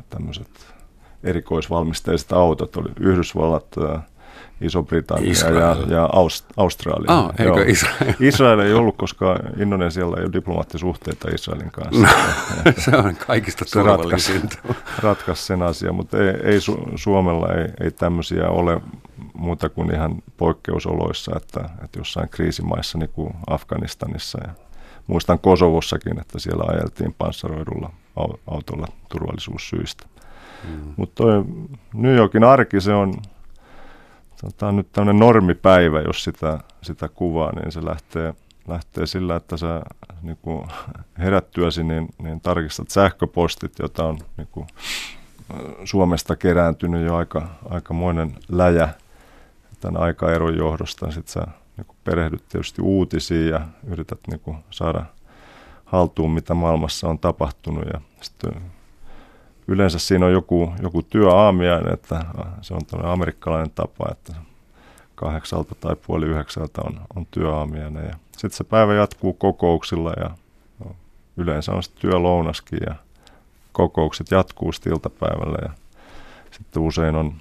[0.09, 0.75] tämmöiset
[1.23, 2.75] erikoisvalmisteiset autot.
[2.77, 4.01] Oli Yhdysvallat, äh,
[4.61, 5.89] Iso-Britannia Israel.
[5.89, 7.05] ja, ja Aust- Australia.
[7.07, 8.13] Ah, eikö Israel?
[8.29, 12.01] Israel ei ollut, koska Indonesialla ei ole diplomaattisuhteita Israelin kanssa.
[12.01, 14.57] No, se on kaikista turvallisinta.
[14.63, 18.81] Ratkaisi, ratkaisi sen asian, mutta ei, ei Su- Suomella ei, ei tämmöisiä ole
[19.33, 24.53] muuta kuin ihan poikkeusoloissa, että, että jossain kriisimaissa niin kuin Afganistanissa ja
[25.07, 27.89] muistan Kosovossakin, että siellä ajeltiin panssaroidulla
[28.47, 30.05] autolla turvallisuussyistä.
[30.63, 30.93] Mm.
[30.97, 31.23] Mutta
[31.93, 33.13] New Yorkin arki, se on,
[34.57, 38.33] tämä on nyt tämmöinen normipäivä, jos sitä, sitä kuvaa, niin se lähtee,
[38.67, 39.81] lähtee sillä, että sä
[40.21, 40.67] niin kuin
[41.17, 44.67] herättyäsi, niin, niin tarkistat sähköpostit, jota on niin kuin,
[45.83, 48.89] Suomesta kerääntynyt jo aika, aikamoinen läjä
[49.79, 51.11] tämän aikaeron johdosta.
[51.11, 55.05] Sitten sä niin kuin perehdyt tietysti uutisiin ja yrität niin kuin saada
[55.85, 57.83] haltuun, mitä maailmassa on tapahtunut.
[57.93, 58.51] Ja sitten
[59.67, 62.25] yleensä siinä on joku, joku työaamiainen, että
[62.61, 64.33] se on tämmöinen amerikkalainen tapa, että
[65.15, 68.15] kahdeksalta tai puoli yhdeksältä on, on työaamiainen.
[68.31, 70.29] Sitten se päivä jatkuu kokouksilla ja
[70.85, 70.95] no,
[71.37, 72.95] yleensä on sitten työlounaskin ja
[73.71, 75.69] kokoukset jatkuu sitten iltapäivällä ja
[76.51, 77.33] sitten usein on,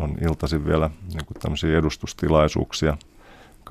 [0.00, 2.96] on iltaisin vielä niin tämmöisiä edustustilaisuuksia–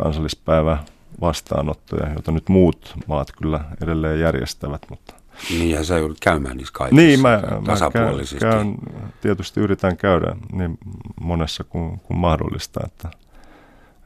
[0.03, 0.77] kansallispäivä
[1.21, 4.81] vastaanottoja, joita nyt muut maat kyllä edelleen järjestävät.
[4.89, 5.13] Mutta
[5.49, 8.45] niin, ja sä joudut käymään niissä kaikissa niin, mä, tasapuolisesti.
[8.45, 8.75] Mä käyn,
[9.21, 10.77] tietysti yritän käydä niin
[11.21, 13.11] monessa kuin, kuin mahdollista, että,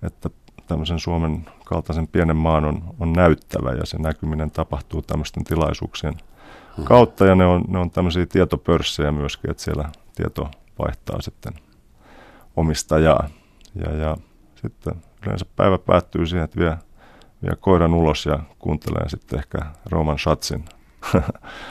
[0.04, 0.30] että
[0.68, 6.16] tämmöisen Suomen kaltaisen pienen maan on, on näyttävä ja se näkyminen tapahtuu tämmöisten tilaisuuksien
[6.78, 6.86] hmm.
[6.86, 11.54] kautta ja ne on, ne on tämmöisiä tietopörssejä myöskin, että siellä tieto vaihtaa sitten
[12.56, 13.30] omistajaa
[13.76, 14.18] ja, ja
[14.56, 14.94] sitten
[15.26, 16.78] yleensä päivä päättyy siihen, että vie,
[17.44, 20.66] vie koiran ulos ja kuuntelee sitten ehkä Roman Schatzin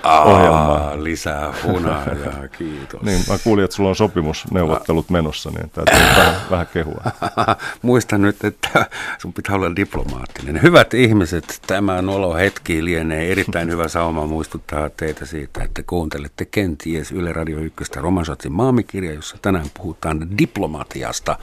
[0.04, 1.04] ohjelmaa.
[1.04, 3.02] Lisää hunajaa, kiitos.
[3.02, 7.02] niin, mä kuulin, että sulla on sopimusneuvottelut menossa, niin täytyy vähän, vähän kehua.
[7.82, 8.86] Muista nyt, että
[9.18, 10.62] sun pitää olla diplomaattinen.
[10.62, 17.12] Hyvät ihmiset, tämä nolo hetki lienee erittäin hyvä sauma muistuttaa teitä siitä, että kuuntelette kenties
[17.12, 21.38] Yle Radio 1 Romansatsin maamikirja, jossa tänään puhutaan diplomatiasta,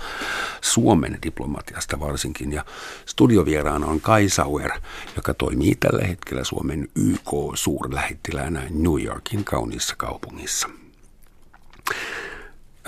[0.61, 2.53] Suomen diplomatiasta varsinkin.
[2.53, 2.65] Ja
[3.05, 4.71] studiovieraana on Kai Sauer,
[5.15, 10.69] joka toimii tällä hetkellä Suomen YK-suun suurlähettiläänä New Yorkin kauniissa kaupungissa.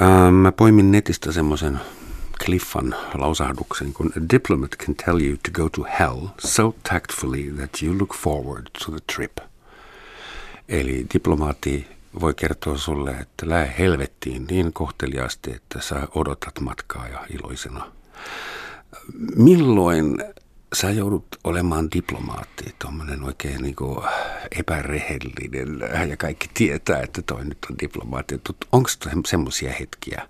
[0.01, 1.79] Ähm, mä poimin netistä semmoisen
[2.43, 7.69] Cliffan lausahduksen, kun A diplomat can tell you to go to hell so tactfully that
[7.83, 9.37] you look forward to the trip.
[10.69, 11.87] Eli diplomaatti
[12.19, 17.91] voi kertoa sulle, että lähe helvettiin niin kohteliaasti, että sä odotat matkaa ja iloisena.
[19.35, 20.23] Milloin
[20.73, 24.05] sä joudut olemaan diplomaatti, tuommoinen oikein niin kuin
[24.59, 28.41] epärehellinen ja kaikki tietää, että toi nyt on diplomaatti.
[28.71, 28.89] Onko
[29.25, 30.21] semmoisia hetkiä?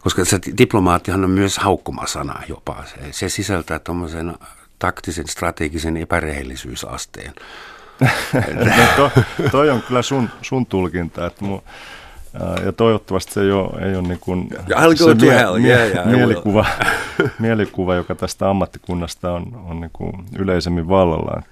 [0.00, 2.84] Koska se diplomaattihan on myös haukkumasana jopa.
[2.86, 4.34] Se, se sisältää tuommoisen
[4.78, 7.32] taktisen, strategisen epärehellisyysasteen.
[8.54, 9.10] no to,
[9.50, 11.62] toi on kyllä sun, sun tulkinta, että mun,
[12.64, 14.48] ja toivottavasti se ei ole, ei ole niin kuin
[15.18, 15.56] to mie- hell.
[15.56, 16.66] Yeah, yeah, mielikuva,
[17.38, 21.42] mielikuva, joka tästä ammattikunnasta on, on niin kuin yleisemmin vallalla.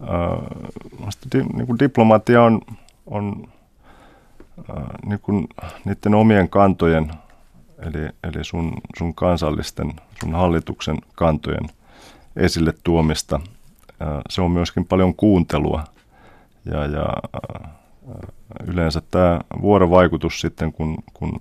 [0.00, 2.60] Uh, di, niin kuin diplomaatia on,
[3.06, 3.48] on
[4.58, 5.48] uh, niin kuin
[5.84, 7.10] niiden omien kantojen,
[7.78, 11.68] eli, eli sun, sun kansallisten, sun hallituksen kantojen
[12.36, 13.36] esille tuomista.
[13.36, 15.84] Uh, se on myöskin paljon kuuntelua
[16.64, 17.68] ja, ja uh,
[18.66, 21.38] yleensä tämä vuorovaikutus sitten, kun, kun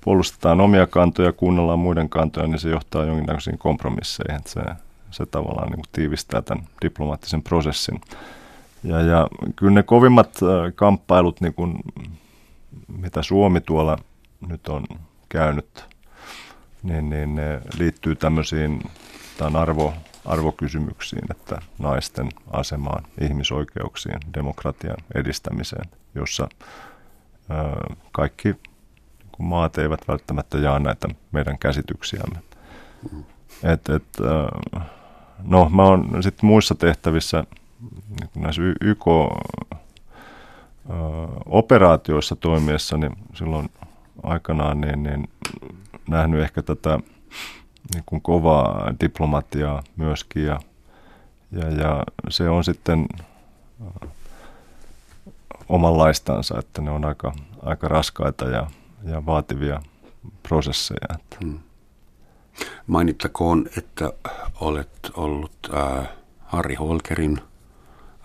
[0.00, 4.40] puolustetaan omia kantoja, kuunnellaan muiden kantoja, niin se johtaa jonkinnäköisiin kompromisseihin.
[4.46, 4.60] Se,
[5.10, 8.00] se tavallaan niin kuin tiivistää tämän diplomaattisen prosessin.
[8.84, 10.38] Ja, ja kyllä ne kovimmat
[10.74, 11.74] kamppailut, niin kuin,
[13.00, 13.98] mitä Suomi tuolla
[14.48, 14.84] nyt on
[15.28, 15.84] käynyt,
[16.82, 18.82] niin, niin ne liittyy tämmöisiin,
[19.38, 26.48] tämän arvo, arvokysymyksiin, että naisten asemaan, ihmisoikeuksiin, demokratian edistämiseen, jossa
[28.12, 28.56] kaikki
[29.38, 32.38] maat eivät välttämättä jaa näitä meidän käsityksiämme.
[33.62, 34.04] Et, et,
[35.42, 37.44] no, mä oon sitten muissa tehtävissä,
[37.90, 39.06] niin näissä YK
[41.46, 43.70] operaatioissa toimiessa, niin silloin
[44.22, 45.28] aikanaan niin, niin
[46.08, 46.98] nähnyt ehkä tätä
[47.94, 50.60] niin kuin kovaa diplomatiaa myöskin ja,
[51.52, 53.06] ja, ja se on sitten
[53.82, 54.10] äh,
[55.68, 58.66] omanlaistansa, että ne on aika, aika raskaita ja,
[59.04, 59.80] ja vaativia
[60.42, 61.18] prosesseja.
[61.44, 61.58] Hmm.
[62.86, 64.12] Mainittakoon, että
[64.60, 66.08] olet ollut äh,
[66.40, 67.40] Harri Holkerin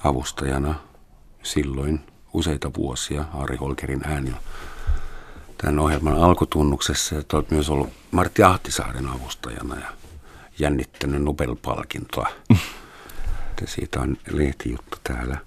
[0.03, 0.75] avustajana
[1.43, 1.99] silloin
[2.33, 3.23] useita vuosia.
[3.23, 4.33] Harri Holkerin ääni
[5.57, 7.15] tämän ohjelman alkutunnuksessa.
[7.15, 9.87] Ja olet myös ollut Martti Ahtisaaren avustajana ja
[10.59, 12.29] jännittänyt Nobel-palkintoa.
[13.65, 15.37] Siitä on lehtijuttu täällä.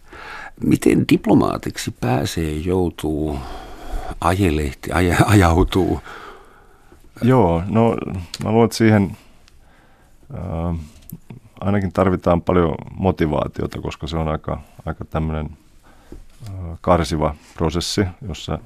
[0.65, 3.39] Miten diplomaatiksi pääsee, joutuu,
[4.21, 6.01] ajelehti, aj, ajautuu?
[7.23, 7.97] Joo, no
[8.45, 9.17] mä luulen, että siihen
[10.35, 10.81] äh,
[11.61, 15.51] ainakin tarvitaan paljon motivaatiota, koska se on aika, aika tämmöinen
[16.49, 18.59] äh, karsiva prosessi, jossa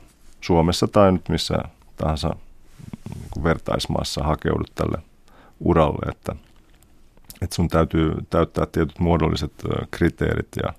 [0.45, 1.59] Suomessa tai nyt missä
[1.97, 2.37] tahansa
[3.15, 4.99] niin vertaismaassa hakeudut tälle
[5.61, 6.37] uralle, että,
[7.43, 9.53] että sun täytyy täyttää tietyt muodolliset
[9.91, 10.73] kriteerit ja,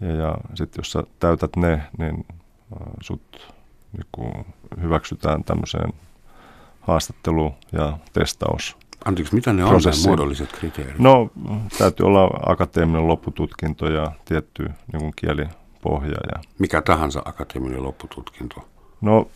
[0.00, 2.26] ja, ja sitten jos sä täytät ne, niin
[3.00, 3.54] sut
[3.92, 4.44] niin
[4.82, 5.92] hyväksytään tämmöiseen
[6.80, 10.98] haastattelu- ja testaus Anteeksi, mitä ne on muodolliset kriteerit?
[10.98, 11.30] No,
[11.78, 15.12] täytyy olla akateeminen loppututkinto ja tietty niin kuin
[15.84, 16.18] kielipohja.
[16.32, 16.40] Ja...
[16.58, 18.68] Mikä tahansa akateeminen loppututkinto?
[19.00, 19.28] No,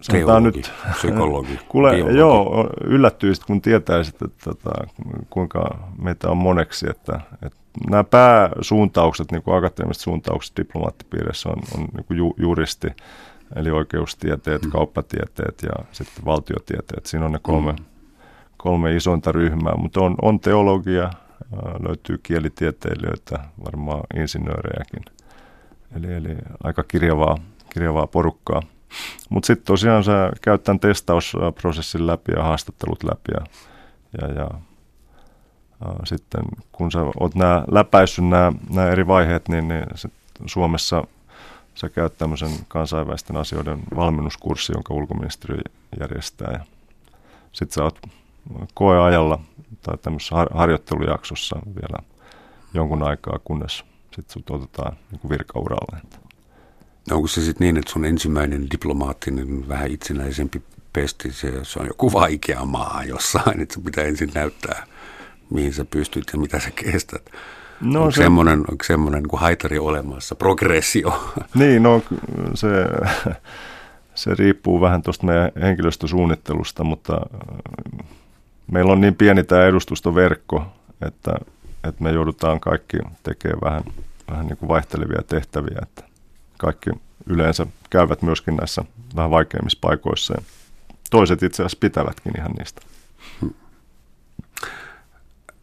[0.00, 4.86] sanotaan nyt, psykologi, kuule, joo, yllättyisit, kun tietäisit, että, että, tota,
[5.30, 7.58] kuinka meitä on moneksi, että, että
[7.90, 12.88] nämä pääsuuntaukset, niin kuin akateemiset suuntaukset diplomaattipiirissä on, on niin kuin ju, juristi,
[13.56, 14.70] eli oikeustieteet, mm.
[14.70, 17.06] kauppatieteet ja sitten valtiotieteet.
[17.06, 17.84] Siinä on ne kolme, mm.
[18.56, 21.10] kolme isointa ryhmää, mutta on, on teologia,
[21.88, 25.02] löytyy kielitieteilijöitä, varmaan insinöörejäkin.
[25.96, 27.38] Eli, eli aika kirjavaa,
[27.72, 28.62] kirjavaa porukkaa.
[29.28, 33.46] Mutta sitten tosiaan sä käyt tämän testausprosessin läpi ja haastattelut läpi ja,
[34.20, 34.50] ja, ja
[36.04, 40.12] sitten kun sä oot nää, läpäissyt nämä eri vaiheet, niin, niin sit
[40.46, 41.04] Suomessa
[41.74, 45.60] sä käyt tämmöisen kansainvälisten asioiden valmennuskurssi, jonka ulkoministeriö
[46.00, 46.64] järjestää.
[47.52, 47.98] Sitten sä oot
[48.74, 49.38] koeajalla
[49.82, 51.98] tai tämmöisessä har- harjoittelujaksossa vielä
[52.74, 53.84] jonkun aikaa, kunnes
[54.16, 56.00] sitten sut otetaan niin virkauralle.
[57.10, 62.12] Onko se sitten niin, että sun ensimmäinen diplomaattinen, vähän itsenäisempi pesti, se, se on joku
[62.12, 64.86] vaikea maa jossain, että se pitää ensin näyttää,
[65.50, 67.30] mihin sä pystyt ja mitä sä kestät.
[67.80, 68.22] No, onko se...
[68.22, 71.32] semmoinen, onko semmoinen niin haitari olemassa, progressio?
[71.54, 72.02] Niin, no
[72.54, 72.68] se,
[74.14, 77.20] se riippuu vähän tuosta meidän henkilöstösuunnittelusta, mutta
[78.72, 80.66] meillä on niin pieni tämä edustustoverkko,
[81.02, 81.32] että,
[81.84, 83.82] että me joudutaan kaikki tekemään vähän
[84.30, 86.04] vähän niin kuin vaihtelevia tehtäviä, että
[86.58, 86.90] kaikki
[87.26, 88.84] yleensä käyvät myöskin näissä
[89.16, 90.42] vähän vaikeimmissa paikoissa ja
[91.10, 92.82] toiset itse asiassa pitävätkin ihan niistä.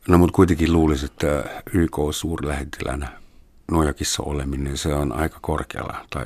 [0.07, 3.07] No mutta kuitenkin luulisin, että YK suurlähettilänä
[3.71, 6.25] Nuojakissa oleminen, se on aika korkealla tai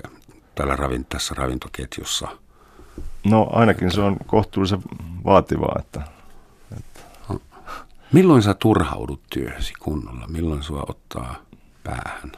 [0.55, 2.27] täällä ravin, tässä ravintoketjussa.
[3.23, 4.81] No ainakin se on kohtuullisen
[5.25, 6.16] vaativaa, että, että...
[8.13, 10.27] Milloin sä turhaudut työhösi kunnolla?
[10.27, 11.35] Milloin sua ottaa
[11.83, 12.31] päähän?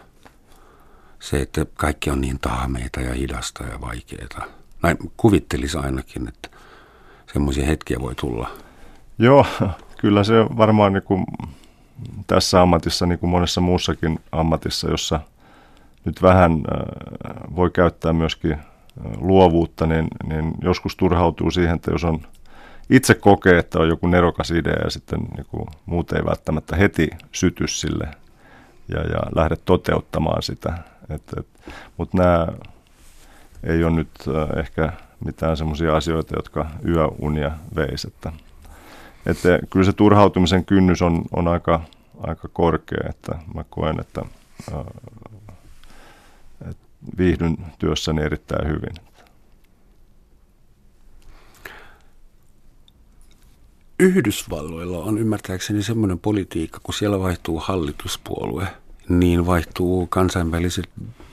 [1.19, 4.45] Se, että kaikki on niin taameita ja hidasta ja vaikeaa.
[4.83, 6.49] Näin kuvittelisi ainakin, että
[7.33, 8.49] semmoisia hetkiä voi tulla.
[9.19, 9.45] Joo,
[9.97, 11.25] kyllä se varmaan niin kuin
[12.27, 15.19] tässä ammatissa, niin kuin monessa muussakin ammatissa, jossa
[16.05, 18.61] nyt vähän äh, voi käyttää myöskin äh,
[19.17, 22.21] luovuutta, niin, niin joskus turhautuu siihen, että jos on
[22.89, 27.09] itse kokee, että on joku nerokas idea ja sitten niin kuin muut ei välttämättä heti
[27.31, 28.07] syty sille
[28.87, 30.77] ja, ja lähde toteuttamaan sitä.
[31.09, 31.47] Et, et,
[31.97, 32.47] Mutta nämä
[33.63, 34.93] ei ole nyt äh, ehkä
[35.25, 38.07] mitään semmoisia asioita, jotka yöunia veisi.
[38.07, 38.31] Että,
[39.25, 41.81] että kyllä se turhautumisen kynnys on, on aika,
[42.21, 44.21] aika korkea, että mä koen, että,
[44.73, 44.85] äh,
[47.17, 49.08] viihdyn työssäni erittäin hyvin.
[53.99, 58.67] Yhdysvalloilla on ymmärtääkseni semmoinen politiikka, kun siellä vaihtuu hallituspuolue,
[59.09, 60.89] niin vaihtuu kansainväliset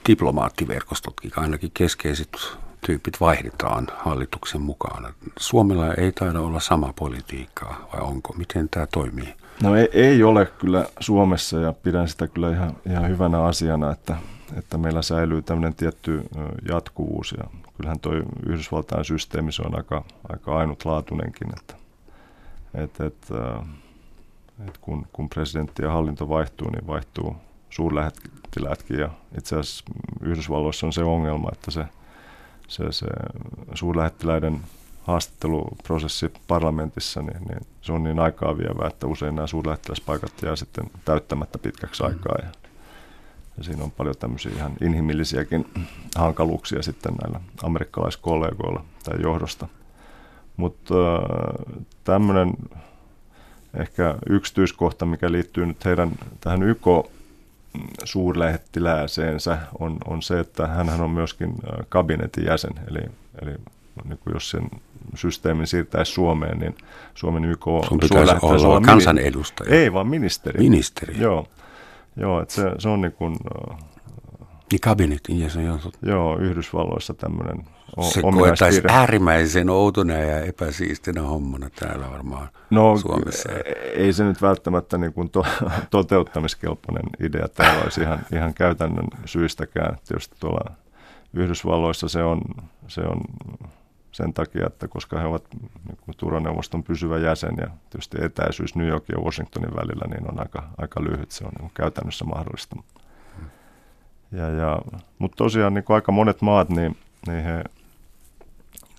[0.07, 5.13] diplomaattiverkostotkin, ainakin keskeiset tyypit vaihdetaan hallituksen mukaan.
[5.39, 8.33] Suomella ei taida olla sama politiikkaa, vai onko?
[8.33, 9.33] Miten tämä toimii?
[9.63, 14.17] No ei, ei ole kyllä Suomessa ja pidän sitä kyllä ihan, ihan hyvänä asiana, että,
[14.57, 16.21] että meillä säilyy tämmöinen tietty
[16.67, 17.43] jatkuvuus ja
[17.77, 18.13] kyllähän tuo
[18.49, 21.86] Yhdysvaltain systeemi se on aika, aika ainutlaatuinenkin, että,
[22.83, 23.35] että, että,
[24.67, 27.35] että kun, kun presidentti ja hallinto vaihtuu, niin vaihtuu
[27.69, 29.85] suurlähettiläätkin ja itse asiassa
[30.21, 31.85] Yhdysvalloissa on se ongelma, että se,
[32.67, 33.07] se, se
[33.73, 34.61] suurlähettiläiden
[35.03, 40.85] haastatteluprosessi parlamentissa, niin, niin se on niin aikaa vievää, että usein nämä suurlähettiläspaikat jää sitten
[41.05, 42.09] täyttämättä pitkäksi mm.
[42.09, 42.35] aikaa.
[42.41, 42.49] Ja,
[43.57, 45.65] ja siinä on paljon tämmöisiä ihan inhimillisiäkin
[46.15, 49.67] hankaluuksia sitten näillä amerikkalaiskollegoilla tai johdosta.
[50.57, 50.93] Mutta
[52.03, 52.53] tämmöinen
[53.73, 56.85] ehkä yksityiskohta, mikä liittyy nyt heidän tähän YK
[58.03, 61.53] suurlähettilääseensä on, on se, että hän on myöskin
[61.89, 62.99] kabinetin jäsen, eli,
[63.41, 63.55] eli
[64.03, 64.69] niin kuin jos sen
[65.15, 66.75] systeemin siirtäisi Suomeen, niin
[67.15, 69.75] Suomen YK Sun pitäisi olla, olla kansanedustaja.
[69.75, 70.59] Ei, vaan ministeri.
[70.59, 71.19] Ministeri.
[71.19, 71.47] Joo,
[72.15, 73.37] Joo että se, se on niin kuin...
[74.71, 75.79] Niin kabinetin jäsen, joo.
[76.01, 77.65] Joo, Yhdysvalloissa tämmöinen
[78.01, 83.49] se koettaisi äärimmäisen outona ja epäsiistinä hommana täällä varmaan no, Suomessa.
[83.95, 85.45] Ei se nyt välttämättä niin kuin to,
[85.91, 89.97] toteuttamiskelpoinen idea täällä olisi ihan, ihan käytännön syistäkään.
[90.07, 90.71] Tietysti tuolla
[91.33, 92.41] Yhdysvalloissa se on,
[92.87, 93.21] se on
[94.11, 99.15] sen takia, että koska he ovat niin turvaneuvoston pysyvä jäsen ja tietysti etäisyys New Yorkin
[99.17, 102.75] ja Washingtonin välillä niin on aika, aika lyhyt, se on niin käytännössä mahdollista.
[104.31, 104.79] Ja, ja,
[105.19, 107.63] mutta tosiaan niin aika monet maat, niin, niin he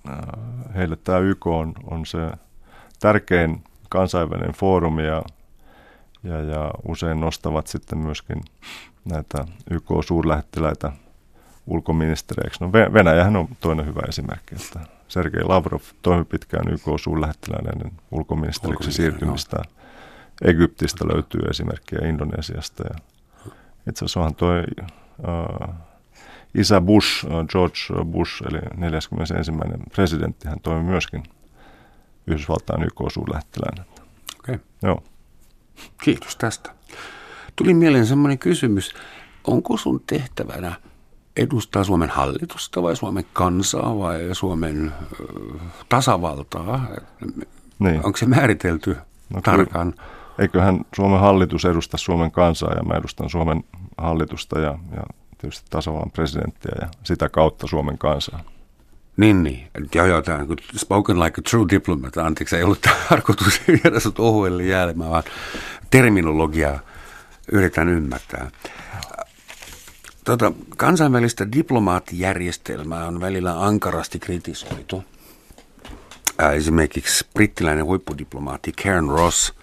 [0.08, 2.18] Äh, heille tämä YK on, on se
[3.00, 5.22] tärkein kansainvälinen foorumi ja,
[6.22, 8.40] ja, ja usein nostavat sitten myöskin
[9.04, 10.92] näitä YK-suurlähettiläitä
[11.66, 12.64] ulkoministereiksi.
[12.64, 19.56] No Venäjähän on toinen hyvä esimerkki, että Sergei Lavrov toimi pitkään YK-suurlähettiläinen ulkoministeriksi siirtymistä.
[19.56, 19.64] No.
[20.42, 22.98] Egyptistä löytyy esimerkkiä Indonesiasta ja
[23.88, 24.34] itse asiassa onhan
[24.82, 24.86] uh,
[26.54, 29.52] isä Bush, George Bush, eli 41.
[29.94, 31.22] presidentti, hän toimi myöskin
[32.26, 33.84] Yhdysvaltain YK-suurlähettiläänä.
[34.38, 34.54] Okei.
[34.54, 34.58] Okay.
[34.82, 35.02] Joo.
[36.02, 36.70] Kiitos tästä.
[37.56, 38.94] Tuli mieleen semmoinen kysymys,
[39.44, 40.72] onko sun tehtävänä
[41.36, 45.24] edustaa Suomen hallitusta vai Suomen kansaa vai Suomen ö,
[45.88, 46.86] tasavaltaa?
[47.78, 48.06] Niin.
[48.06, 48.96] Onko se määritelty
[49.34, 49.94] no, tarkkaan?
[50.38, 53.64] Eiköhän Suomen hallitus edusta Suomen kansaa ja mä edustan Suomen
[53.98, 55.02] hallitusta ja, ja
[55.38, 58.40] tietysti tasavallan presidenttiä ja sitä kautta Suomen kansaa.
[59.16, 59.68] Niin, niin.
[59.94, 62.16] Joo, joo, tämä on spoken like a true diplomat.
[62.16, 65.22] Anteeksi, ei ollut tarkoitus viedä sut ohuelle jäälle, vaan
[65.90, 66.80] terminologiaa
[67.52, 68.50] yritän ymmärtää.
[70.24, 75.04] Tota, kansainvälistä diplomaattijärjestelmää on välillä ankarasti kritisoitu.
[76.54, 79.54] Esimerkiksi brittiläinen huippudiplomaatti Karen Ross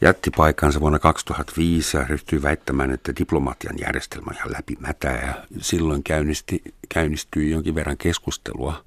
[0.00, 6.02] jätti paikkansa vuonna 2005 ja ryhtyi väittämään, että diplomatian järjestelmä on ihan läpimätä ja silloin
[6.02, 8.84] käynnisti, käynnistyi jonkin verran keskustelua.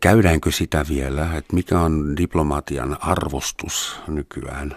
[0.00, 4.76] Käydäänkö sitä vielä, että mikä on diplomatian arvostus nykyään?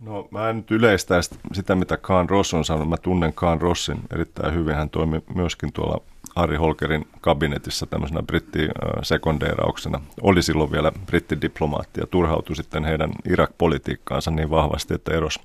[0.00, 1.20] No mä en nyt yleistä
[1.52, 2.88] sitä, mitä Kaan Ross on sanonut.
[2.88, 4.74] Mä tunnen Kaan Rossin erittäin hyvin.
[4.74, 6.00] Hän toimi myöskin tuolla
[6.40, 10.00] Harry Holkerin kabinetissa tämmöisenä brittisekondeerauksena.
[10.22, 15.40] Oli silloin vielä brittidiplomaatti ja turhautui sitten heidän Irak-politiikkaansa niin vahvasti, että eros,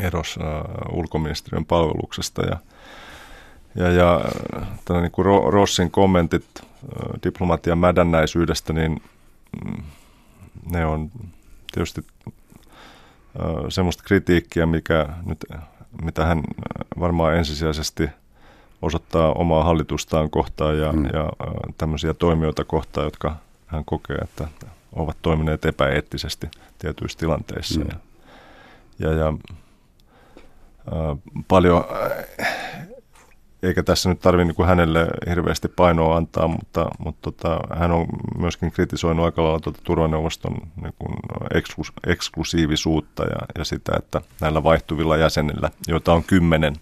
[0.00, 2.46] eros uh, ulkoministeriön palveluksesta.
[2.46, 2.58] Ja,
[3.74, 4.20] ja, ja
[5.00, 6.44] niin kuin Rossin kommentit
[7.24, 9.02] diplomatian mädännäisyydestä, niin
[9.64, 9.82] mm,
[10.70, 11.10] ne on
[11.72, 12.04] tietysti
[13.68, 15.44] semmoista kritiikkiä, mikä nyt,
[16.02, 16.42] mitä hän
[17.00, 18.08] varmaan ensisijaisesti–
[18.82, 21.04] osoittaa omaa hallitustaan kohtaan ja, mm.
[21.04, 21.32] ja
[21.78, 24.48] tämmöisiä toimijoita kohtaan, jotka hän kokee, että
[24.92, 26.48] ovat toimineet epäeettisesti
[26.78, 27.80] tietyissä tilanteissa.
[27.80, 27.86] Mm.
[28.98, 29.28] Ja, ja, ja
[30.88, 31.18] äh,
[31.48, 31.84] paljon,
[32.40, 32.48] äh,
[33.62, 38.06] eikä tässä nyt tarvitse niin hänelle hirveästi painoa antaa, mutta, mutta tota, hän on
[38.38, 41.14] myöskin kritisoinut aika lailla tuota turvaneuvoston niin kuin
[41.54, 46.74] eksklus, eksklusiivisuutta ja, ja sitä, että näillä vaihtuvilla jäsenillä, joita on kymmenen,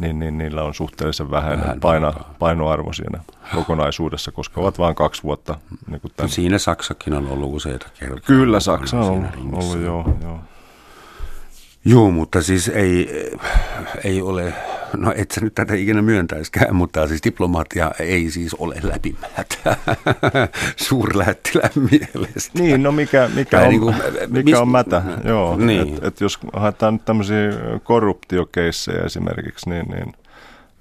[0.00, 3.20] niin, niin niillä on suhteellisen vähän, vähän paino, painoarvo siinä
[3.54, 5.58] kokonaisuudessa, koska ovat vain kaksi vuotta.
[5.86, 6.30] Niin kuin tämän.
[6.30, 8.20] Siinä Saksakin on ollut useita kertoja.
[8.20, 10.40] Kyllä Saksa on ollut, ollut joo, joo.
[11.84, 13.30] Joo, mutta siis ei,
[14.04, 14.54] ei ole,
[14.96, 19.76] no et sä nyt tätä ikinä myöntäiskään, mutta siis diplomaatia ei siis ole läpimätä
[20.88, 22.58] suurlähettilän mielestä.
[22.58, 23.94] Niin, no mikä, mikä, on, niin kuin,
[24.28, 25.56] mikä mis, on mätä, joo.
[25.56, 25.96] Niin.
[25.96, 27.36] Et, et jos haetaan nyt tämmöisiä
[27.82, 30.12] korruptiokeissejä esimerkiksi, niin, niin,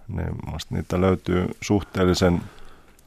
[0.08, 0.36] niin
[0.70, 2.42] niitä löytyy suhteellisen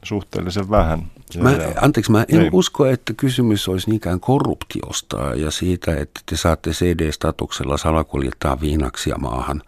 [0.03, 0.99] suhteellisen vähän.
[1.39, 2.49] Mä, anteeksi, mä en ei.
[2.51, 9.61] usko, että kysymys olisi niinkään korruptiosta ja siitä, että te saatte CD-statuksella salakuljettaa viinaksia maahan.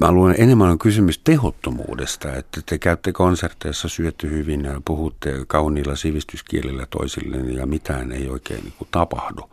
[0.00, 5.96] Mä luulen enemmän on kysymys tehottomuudesta, että te käytte konserteissa, syötte hyvin ja puhutte kauniilla
[5.96, 9.50] sivistyskielillä toisille ja mitään ei oikein niin kuin tapahdu.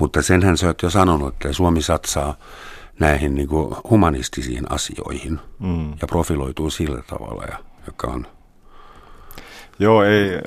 [0.00, 2.34] Mutta senhän sä oot jo sanonut, että Suomi satsaa
[3.00, 5.90] näihin niin kuin humanistisiin asioihin mm.
[5.90, 8.26] ja profiloituu sillä tavalla, ja, joka on
[9.78, 10.40] Joo, ei,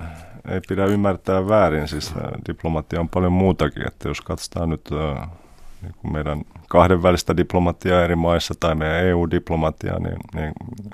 [0.00, 0.06] äh,
[0.48, 1.88] ei pidä ymmärtää väärin.
[1.88, 3.86] Siis äh, diplomatia on paljon muutakin.
[3.86, 5.28] Että jos katsotaan nyt äh,
[5.82, 10.52] niin kuin meidän kahdenvälistä diplomatiaa eri maissa tai meidän EU-diplomatiaa, niin, niin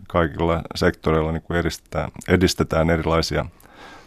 [0.09, 3.47] kaikilla sektoreilla niin kuin edistetään, edistetään erilaisia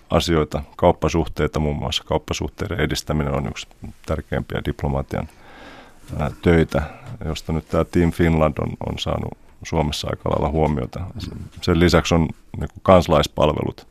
[0.10, 0.64] asioita.
[0.76, 2.04] Kauppasuhteita muun muassa.
[2.04, 3.68] Kauppasuhteiden edistäminen on yksi
[4.06, 5.28] tärkeimpiä diplomatian
[6.42, 6.82] töitä,
[7.26, 11.00] josta nyt tämä Team Finland on, on saanut Suomessa aika lailla huomiota.
[11.62, 12.28] Sen lisäksi on
[12.60, 13.88] niin kansalaispalvelut,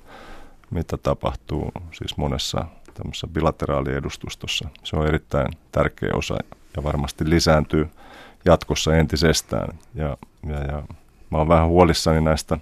[0.71, 2.65] mitä tapahtuu siis monessa
[2.95, 4.69] tämmöisessä bilateraaliedustustossa.
[4.85, 6.37] Se on erittäin tärkeä osa
[6.77, 7.89] ja varmasti lisääntyy
[8.45, 9.79] jatkossa entisestään.
[9.95, 10.17] Ja,
[10.47, 10.83] ja, ja
[11.31, 12.59] mä oon vähän huolissani näistä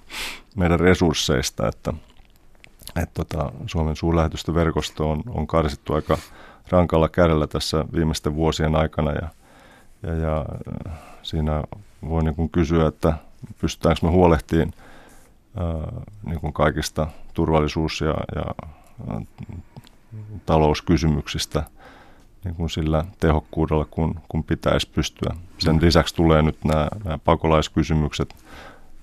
[0.57, 1.93] meidän resursseista, että,
[3.03, 6.19] että tota, Suomen suurlähetystöverkosto on, on karsittu aika
[6.69, 9.29] rankalla kädellä tässä viimeisten vuosien aikana ja,
[10.03, 10.47] ja, ja
[11.23, 11.63] siinä
[12.09, 13.15] voi niin kuin kysyä, että
[13.61, 14.73] pystytäänkö me huolehtimaan
[16.23, 18.69] niin kuin kaikista turvallisuus- ja, ja
[20.47, 21.63] talouskysymyksistä
[22.45, 25.35] niin kuin sillä tehokkuudella, kun, kun pitäisi pystyä.
[25.59, 25.81] Sen mm.
[25.83, 28.35] lisäksi tulee nyt nämä, nämä pakolaiskysymykset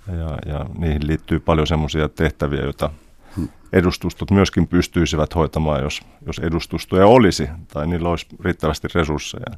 [0.07, 2.89] ja, ja niihin liittyy paljon semmoisia tehtäviä, joita
[3.37, 3.47] mm.
[3.73, 9.57] edustustot myöskin pystyisivät hoitamaan, jos, jos edustustoja olisi tai niillä olisi riittävästi resursseja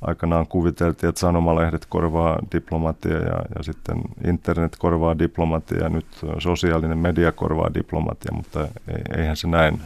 [0.00, 6.06] aikanaan kuviteltiin, että sanomalehdet korvaa diplomatia ja, ja sitten internet korvaa diplomatia ja nyt
[6.38, 8.68] sosiaalinen media korvaa diplomatia, mutta
[9.16, 9.80] eihän se näin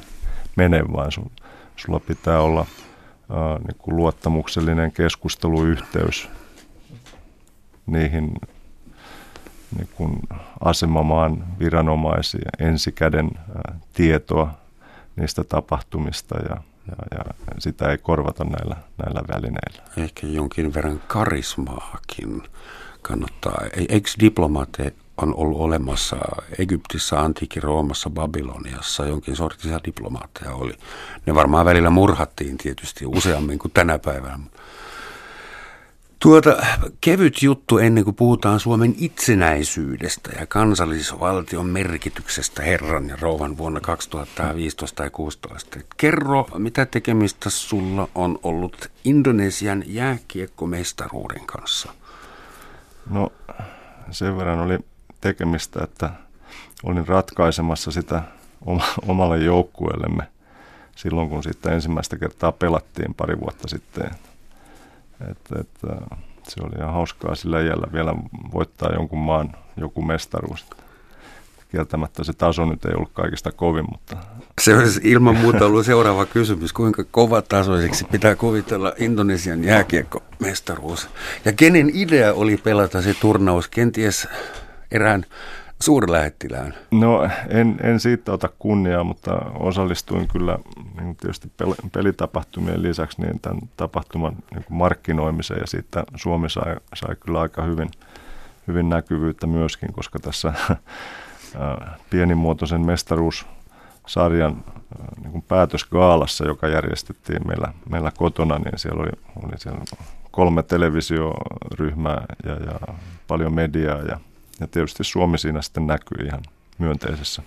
[0.57, 1.31] mene, vaan sun,
[1.77, 2.67] sulla pitää olla
[3.31, 6.29] ää, niin kuin luottamuksellinen keskusteluyhteys
[7.87, 8.35] niihin
[9.77, 10.19] niin kuin
[10.61, 14.55] asemamaan viranomaisia, ensikäden ää, tietoa
[15.17, 16.57] niistä tapahtumista ja,
[16.89, 17.25] ja, ja
[17.59, 19.83] sitä ei korvata näillä, näillä välineillä.
[19.97, 22.43] Ehkä jonkin verran karismaakin
[23.03, 23.61] kannattaa.
[23.89, 26.17] Eikö diplomaateja on ollut olemassa
[26.59, 30.73] Egyptissä, Antiikin Roomassa, Babyloniassa, jonkin sortisia diplomaatteja oli.
[31.27, 34.39] Ne varmaan välillä murhattiin tietysti useammin kuin tänä päivänä.
[36.25, 36.57] Tuota,
[37.01, 44.97] kevyt juttu ennen kuin puhutaan Suomen itsenäisyydestä ja kansallisvaltion merkityksestä herran ja rouvan vuonna 2015
[44.97, 45.79] tai 2016.
[45.97, 51.93] Kerro, mitä tekemistä sulla on ollut Indonesian jääkiekkomestaruuden kanssa?
[53.11, 53.33] No
[54.11, 54.79] sen verran oli
[55.21, 56.11] tekemistä, että
[56.83, 58.23] olin ratkaisemassa sitä
[59.09, 60.23] omalle joukkueellemme
[60.97, 64.11] silloin, kun sitten ensimmäistä kertaa pelattiin pari vuotta sitten.
[65.31, 65.87] Että, että
[66.49, 68.15] se oli ihan hauskaa sillä iällä vielä
[68.53, 70.67] voittaa jonkun maan joku mestaruus.
[71.71, 74.17] Kieltämättä se taso nyt ei ollut kaikista kovin, mutta...
[74.61, 76.73] Se olisi ilman muuta ollut seuraava kysymys.
[76.73, 81.09] Kuinka kova tasoiseksi pitää kuvitella Indonesian jääkiekkomestaruus?
[81.45, 83.69] Ja kenen idea oli pelata se turnaus?
[83.69, 84.29] Kenties
[84.91, 85.25] erään
[85.83, 86.75] suurlähettilään?
[86.91, 90.59] No en, en siitä ota kunniaa, mutta osallistuin kyllä
[91.01, 91.53] niin tietysti
[91.93, 97.91] pelitapahtumien lisäksi niin tämän tapahtuman niin markkinoimiseen ja siitä Suomi sai, sai kyllä aika hyvin,
[98.67, 100.53] hyvin näkyvyyttä myöskin, koska tässä
[102.11, 104.65] pienimuotoisen mestaruussarjan
[105.23, 109.11] niin kuin päätösgaalassa, joka järjestettiin meillä, meillä kotona, niin siellä oli,
[109.43, 109.81] oli siellä
[110.31, 112.95] kolme televisioryhmää ja, ja
[113.29, 114.21] paljon mediaa ja
[114.61, 116.43] ja tietysti Suomi siinä sitten näkyy ihan
[116.79, 117.43] myönteisessä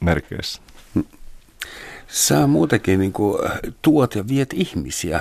[0.00, 0.62] merkeissä.
[2.08, 3.50] Sä muutenkin niin kuin,
[3.82, 5.20] tuot ja viet ihmisiä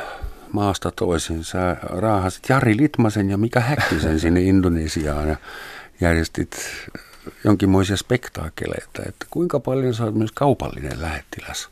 [0.52, 1.44] maasta toisin.
[1.44, 5.36] Sä raahasit Jari Litmasen ja Mika Häkkisen sinne Indonesiaan ja
[6.02, 6.58] järjestit
[7.44, 9.02] jonkinmoisia spektaakkeleita.
[9.08, 11.70] Että kuinka paljon sä oot myös kaupallinen lähettiläs?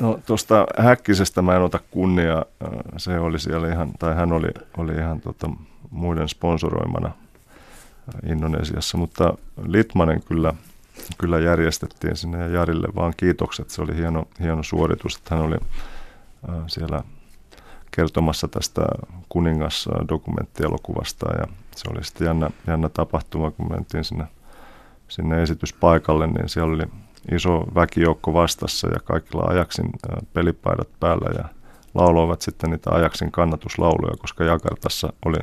[0.00, 2.46] No tuosta Häkkisestä mä en ota kunnia.
[2.96, 5.50] Se oli siellä ihan, tai hän oli, oli ihan tota,
[5.90, 7.12] muiden sponsoroimana–
[8.26, 9.34] Indonesiassa, mutta
[9.66, 10.54] Litmanen kyllä,
[11.18, 13.70] kyllä järjestettiin sinne ja Jarille vaan kiitokset.
[13.70, 15.56] Se oli hieno, hieno suoritus, että hän oli
[16.66, 17.02] siellä
[17.90, 18.82] kertomassa tästä
[19.28, 21.46] kuningas dokumenttielokuvasta ja
[21.76, 24.24] se oli sitten jännä, jännä tapahtuma, kun mentiin sinne,
[25.08, 26.84] sinne esityspaikalle, niin siellä oli
[27.32, 29.90] iso väkijoukko vastassa ja kaikilla ajaksin
[30.32, 31.48] pelipaidat päällä ja
[31.94, 35.38] lauloivat sitten niitä ajaksin kannatuslauluja, koska Jakartassa oli,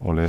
[0.00, 0.28] oli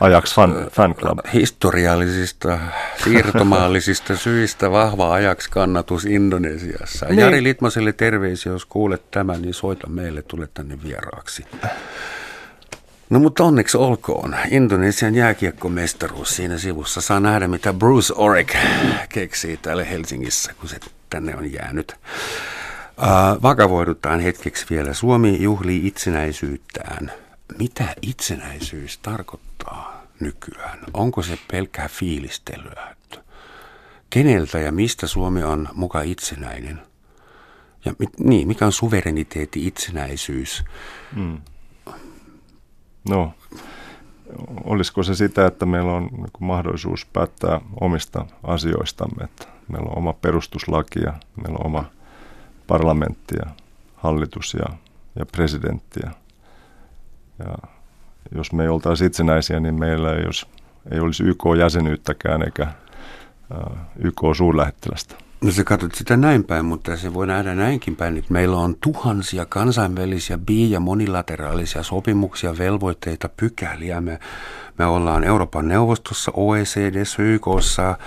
[0.00, 1.18] Ajax fan, fan club.
[1.34, 2.58] Historiallisista,
[3.04, 7.06] siirtomaallisista syistä vahva Ajax kannatus Indonesiassa.
[7.06, 7.18] Niin.
[7.18, 11.44] Jari Litmaselle terveisiä, jos kuulet tämän, niin soita meille, tule tänne vieraaksi.
[13.10, 14.36] No mutta onneksi olkoon.
[14.50, 17.00] Indonesian jääkiekkomestaruus siinä sivussa.
[17.00, 18.56] Saa nähdä, mitä Bruce Orek
[19.08, 20.76] keksii täällä Helsingissä, kun se
[21.10, 21.96] tänne on jäänyt.
[22.98, 24.94] Uh, vakavoidutaan hetkeksi vielä.
[24.94, 27.12] Suomi juhlii itsenäisyyttään.
[27.58, 29.98] Mitä itsenäisyys tarkoittaa?
[30.20, 30.78] nykyään?
[30.94, 32.96] Onko se pelkkää fiilistelyä?
[34.10, 36.82] Keneltä ja mistä Suomi on muka itsenäinen?
[37.84, 40.64] Ja niin, mikä on suvereniteetti, itsenäisyys?
[41.14, 41.38] Hmm.
[43.08, 43.34] No,
[44.64, 50.12] olisiko se sitä, että meillä on niin mahdollisuus päättää omista asioistamme, että meillä on oma
[50.12, 51.84] perustuslaki ja meillä on oma
[52.66, 53.50] parlamentti ja
[53.96, 54.76] hallitus ja,
[55.18, 56.10] ja presidentti ja,
[57.38, 57.54] ja
[58.34, 60.46] jos me ei oltaisi itsenäisiä, niin meillä ei olisi,
[60.90, 62.66] ei olisi YK-jäsenyyttäkään eikä
[63.98, 65.14] YK-suurlähettilästä.
[65.40, 68.76] No sä katsot sitä näin päin, mutta se voi nähdä näinkin päin, että meillä on
[68.80, 74.00] tuhansia kansainvälisiä bi- ja monilateraalisia sopimuksia, velvoitteita, pykäliä.
[74.00, 74.18] Me,
[74.78, 77.98] me ollaan Euroopan neuvostossa, OECDssä, YKssa,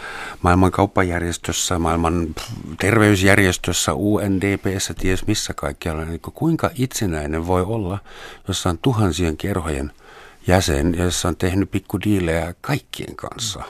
[0.42, 2.36] maailman kauppajärjestössä, maailman
[2.80, 6.06] terveysjärjestössä, UNDPssä, ties missä kaikkialla.
[6.06, 8.00] Niin kuinka itsenäinen voi olla
[8.48, 9.92] jossain tuhansien kerhojen
[10.48, 13.64] jäsen, jossa on tehnyt pikkudiilejä kaikkien kanssa.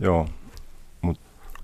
[0.00, 0.28] Joo,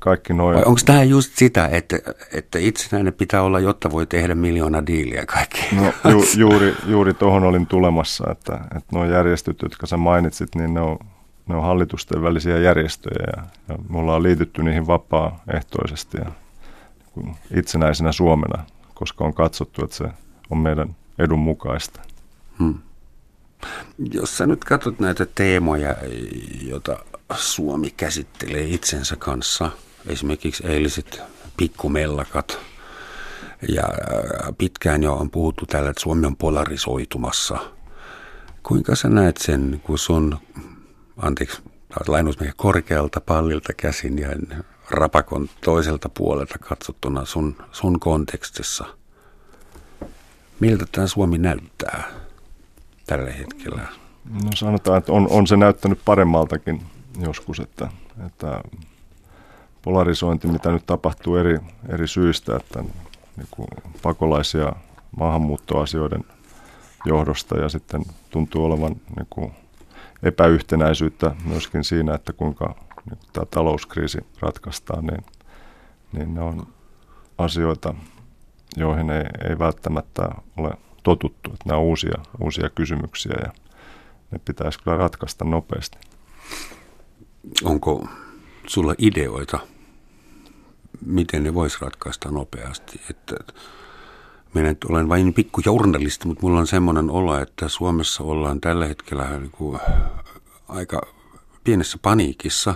[0.03, 0.57] kaikki noin.
[0.57, 1.98] Vai onko tämä just sitä, että,
[2.32, 7.44] että itsenäinen pitää olla, jotta voi tehdä miljoona diiliä kaikkien no, ju, juuri, juuri tuohon
[7.44, 10.98] olin tulemassa, että, että nuo järjestöt, jotka sä mainitsit, niin ne on
[11.46, 16.32] ne on hallitusten välisiä järjestöjä ja, ja me ollaan liitytty niihin vapaaehtoisesti ja
[17.16, 20.05] niin itsenäisenä Suomena, koska on katsottu, että se
[20.50, 22.00] on meidän edun mukaista.
[22.59, 22.78] Hmm.
[24.12, 25.96] Jos sä nyt katsot näitä teemoja,
[26.62, 26.98] joita
[27.34, 29.70] Suomi käsittelee itsensä kanssa,
[30.07, 31.20] esimerkiksi eiliset
[31.57, 32.59] pikkumellakat,
[33.68, 33.84] ja
[34.59, 37.59] pitkään jo on puhuttu tällä, että Suomi on polarisoitumassa.
[38.62, 40.38] Kuinka sä näet sen, kun sun,
[41.16, 41.62] anteeksi,
[42.09, 44.28] lainausmerkki korkealta pallilta käsin ja
[44.90, 48.84] rapakon toiselta puolelta katsottuna sun, sun kontekstissa.
[50.61, 52.11] Miltä tämä Suomi näyttää
[53.07, 53.82] tällä hetkellä?
[54.44, 56.82] No sanotaan, että on, on se näyttänyt paremmaltakin
[57.20, 57.88] joskus, että,
[58.26, 58.62] että
[59.83, 61.59] polarisointi, mitä nyt tapahtuu eri,
[61.89, 62.83] eri syistä, että
[63.37, 63.68] niin kuin
[64.03, 64.72] pakolaisia
[65.16, 66.24] maahanmuuttoasioiden
[67.05, 69.53] johdosta ja sitten tuntuu olevan niin kuin
[70.22, 72.74] epäyhtenäisyyttä myöskin siinä, että kuinka
[73.11, 75.24] niin tämä talouskriisi ratkaistaan, niin,
[76.12, 76.66] niin ne on
[77.39, 77.95] asioita,
[78.76, 80.70] joihin ei, ei välttämättä ole
[81.03, 81.51] totuttu.
[81.53, 83.53] Että nämä on uusia, uusia kysymyksiä ja
[84.30, 85.99] ne pitäisi kyllä ratkaista nopeasti.
[87.64, 88.09] Onko
[88.66, 89.59] sulla ideoita,
[91.07, 93.01] miten ne voisi ratkaista nopeasti?
[93.11, 93.36] Että,
[94.55, 98.86] minä nyt olen vain pikku journalisti, mutta mulla on semmoinen olo, että Suomessa ollaan tällä
[98.86, 99.80] hetkellä niin
[100.68, 101.03] aika
[101.64, 102.74] pienessä paniikissa,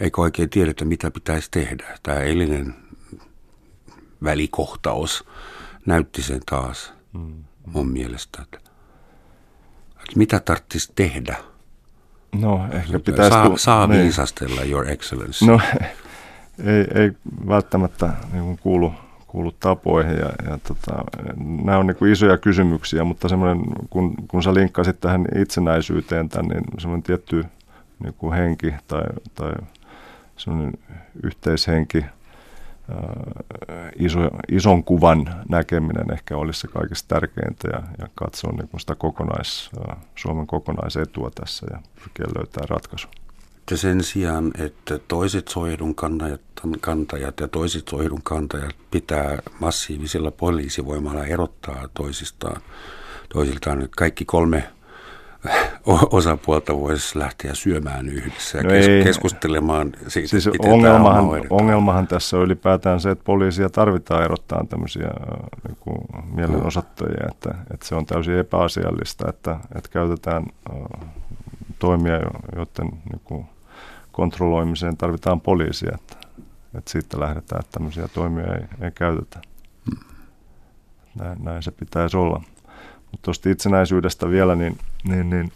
[0.00, 1.98] eikä oikein tiedetä, mitä pitäisi tehdä.
[2.02, 2.74] Tämä eilinen
[4.24, 5.24] välikohtaus
[5.86, 7.44] näytti sen taas mm.
[7.66, 8.58] mun mielestä, että,
[9.96, 11.36] että mitä tarvitsisi tehdä.
[12.32, 13.30] No ehkä pitäisi...
[13.30, 14.02] Saa, saa niin.
[14.02, 15.46] viisastella, Your Excellency.
[15.46, 15.60] No
[16.64, 17.12] ei, ei
[17.48, 18.92] välttämättä niin kuulu,
[19.26, 21.04] kuulu tapoihin ja, ja tota,
[21.64, 26.64] nämä on niin isoja kysymyksiä, mutta semmoinen, kun, kun sä linkkasit tähän itsenäisyyteen tämän, niin
[26.78, 27.44] semmoinen tietty
[27.98, 29.02] niin kuin henki tai,
[29.34, 29.52] tai
[30.36, 30.72] semmoinen
[31.22, 32.04] yhteishenki,
[33.98, 39.70] iso, ison kuvan näkeminen ehkä olisi se kaikista tärkeintä ja, ja katsoa niin sitä kokonais,
[40.14, 43.08] Suomen kokonaisetua tässä ja pyrkiä löytää ratkaisu.
[43.70, 46.40] Ja sen sijaan, että toiset soihdun kantajat,
[46.80, 52.62] kantajat ja toiset soihdun kantajat pitää massiivisella poliisivoimalla erottaa toisistaan,
[53.28, 53.88] toisiltaan.
[53.96, 54.64] Kaikki kolme
[56.10, 62.36] osapuolta voisi lähteä syömään yhdessä ja no kes- ei, keskustelemaan siitä, siis ongelmahan, ongelmahan tässä
[62.36, 65.10] on ylipäätään se, että poliisia tarvitaan erottaa tämmöisiä
[65.68, 65.98] niin kuin
[66.34, 71.08] mielenosoittajia, että, että se on täysin epäasiallista, että, että käytetään uh,
[71.78, 72.20] toimia,
[72.56, 73.46] joiden niin kuin,
[74.18, 76.16] kontrolloimiseen tarvitaan poliisia, että,
[76.74, 79.40] että siitä lähdetään, että tämmöisiä toimia ei, ei käytetä.
[81.14, 82.42] Näin, näin se pitäisi olla.
[83.10, 85.52] Mutta tuosta itsenäisyydestä vielä, niin, niin, niin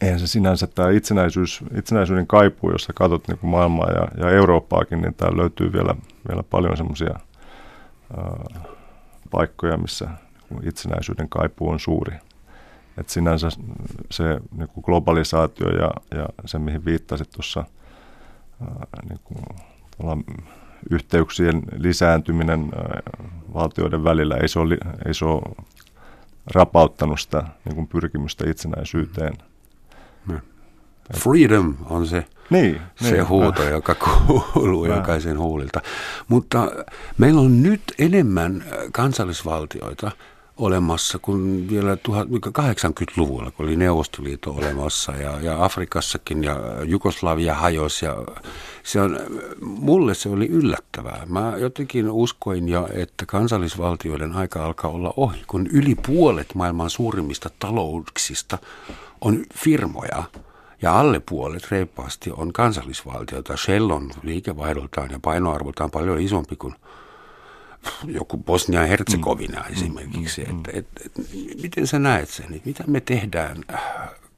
[0.00, 5.02] eihän se sinänsä tämä itsenäisyys, itsenäisyyden kaipuu, jos sä katsot niin maailmaa ja, ja Eurooppaakin,
[5.02, 5.94] niin täällä löytyy vielä,
[6.28, 7.14] vielä paljon semmoisia
[9.30, 10.08] paikkoja, missä
[10.62, 12.16] itsenäisyyden kaipuu on suuri.
[12.98, 13.48] Et sinänsä
[14.10, 14.24] se
[14.56, 17.64] niin kuin globalisaatio ja, ja se, mihin viittasit tuossa
[19.08, 20.24] niin
[20.90, 22.72] yhteyksien lisääntyminen
[23.54, 25.42] valtioiden välillä, ei se ole, ei se ole
[26.46, 29.32] rapauttanut sitä niin kuin pyrkimystä itsenäisyyteen.
[30.26, 30.40] Mm.
[31.14, 33.70] Freedom on se, niin, se niin, huuto, äh.
[33.70, 34.96] joka kuuluu äh.
[34.96, 35.80] jokaisen huulilta.
[36.28, 36.72] Mutta
[37.18, 40.10] meillä on nyt enemmän kansallisvaltioita,
[40.56, 48.04] olemassa kuin vielä 80-luvulla, kun oli Neuvostoliitto olemassa ja, ja Afrikassakin ja Jugoslavia hajosi.
[48.04, 48.16] Ja
[48.82, 49.18] se on,
[49.60, 51.26] mulle se oli yllättävää.
[51.28, 57.50] Mä jotenkin uskoin jo, että kansallisvaltioiden aika alkaa olla ohi, kun yli puolet maailman suurimmista
[57.58, 58.58] talouksista
[59.20, 60.22] on firmoja
[60.82, 63.56] ja alle puolet reippaasti on kansallisvaltioita.
[63.56, 66.74] Shell on liikevaihdoltaan ja painoarvoltaan paljon isompi kuin
[68.04, 69.72] joku Bosnia-Herzegovina mm.
[69.72, 70.44] esimerkiksi.
[70.44, 70.58] Mm.
[70.58, 71.12] Et, et, et,
[71.62, 72.60] miten sä näet sen?
[72.64, 73.56] Mitä me tehdään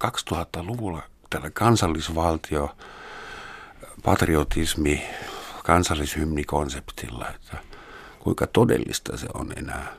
[0.05, 2.77] 2000-luvulla tällä kansallisvaltio,
[4.03, 5.03] patriotismi,
[5.65, 7.59] kansallishymnikonseptilla, että
[8.19, 9.93] kuinka todellista se on enää?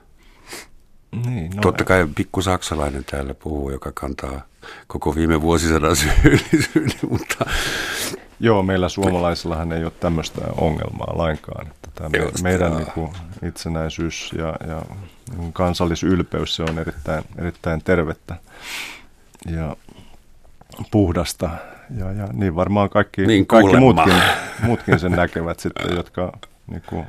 [1.25, 4.41] Niin, no Totta kai pikku saksalainen täällä puhuu, joka kantaa
[4.87, 7.45] koko viime vuosisadan syyllisyyden, mutta...
[8.39, 11.67] Joo, meillä suomalaisillahan ei ole tämmöistä ongelmaa lainkaan.
[11.67, 13.11] Että tämä me, meidän niin kuin,
[13.43, 14.81] itsenäisyys ja, ja
[15.37, 18.35] niin kansallisylpeys se on erittäin, erittäin tervettä
[19.51, 19.75] ja
[20.91, 21.49] puhdasta.
[21.97, 24.13] Ja, ja niin varmaan kaikki, niin kaikki muutkin,
[24.61, 26.37] muutkin sen näkevät sitten, jotka
[26.67, 27.05] niin kuin,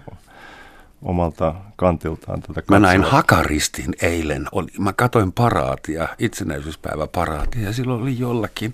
[1.02, 4.46] omalta kantiltaan tätä Mä näin hakaristin eilen.
[4.52, 8.72] Oli, mä katoin paraatia, itsenäisyyspäivä paraatia, ja silloin oli jollakin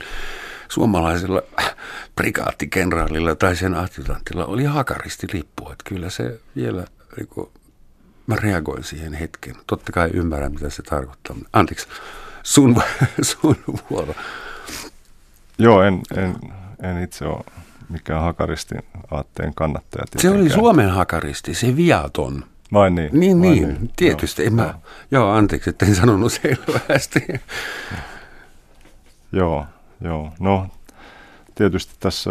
[0.74, 1.42] suomalaisella
[2.16, 5.70] prikaattikenraalilla tai sen adjutantilla oli hakaristilippu.
[5.70, 6.84] Että kyllä se vielä,
[7.16, 7.48] niin kuin,
[8.26, 9.54] mä reagoin siihen hetken.
[9.66, 11.36] Totta kai ymmärrän, mitä se tarkoittaa.
[11.52, 11.86] Anteeksi,
[12.42, 12.82] sun,
[13.22, 13.56] sun
[13.90, 14.14] vuoro.
[15.58, 16.36] Joo, en, en,
[16.82, 17.44] en itse ole
[17.88, 20.04] mikään hakaristin aatteen kannattaja.
[20.16, 22.44] Se oli Suomen hakaristi, se viaton.
[22.72, 23.10] Vai niin?
[23.12, 23.90] Niin, Vai niin, niin.
[23.96, 24.42] tietysti.
[24.42, 24.74] Joo, en mä,
[25.10, 27.26] joo, anteeksi, että en sanonut selvästi.
[29.32, 29.66] joo,
[30.00, 30.32] joo.
[30.40, 30.66] No,
[31.54, 32.30] tietysti tässä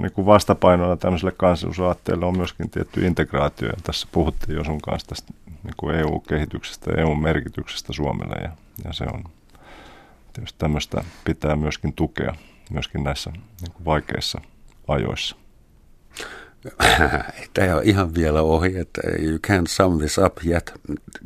[0.00, 3.68] niin kuin vastapainona tämmöiselle kansallisuusaatteelle on myöskin tietty integraatio.
[3.68, 8.34] Ja tässä puhuttiin jo sun kanssa tästä niin kuin EU-kehityksestä ja EU-merkityksestä Suomelle.
[8.42, 8.50] Ja,
[8.84, 9.24] ja se on
[10.32, 12.34] tietysti tämmöistä pitää myöskin tukea
[12.70, 14.40] myöskin näissä niin kuin vaikeissa
[14.88, 15.36] ajoissa.
[17.54, 20.80] Tämä ei ole ihan vielä ohi, että you can't sum this up yet.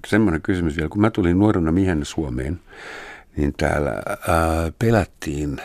[0.07, 2.61] Semmoinen kysymys vielä, kun mä tulin nuorena miehen Suomeen,
[3.39, 5.61] niin täällä ää, pelättiin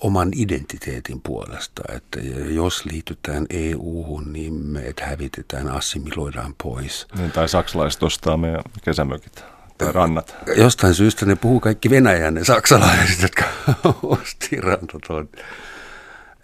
[0.00, 7.06] oman identiteetin puolesta, että jos liitytään EU-hun, niin me hävitetään, assimiloidaan pois.
[7.16, 9.44] Niin, tai saksalaiset ostaa meidän kesämökit
[9.78, 10.36] tai rannat.
[10.56, 13.44] Jostain syystä ne puhuu kaikki Venäjän, ne saksalaiset, jotka
[14.02, 15.28] osti rantaton.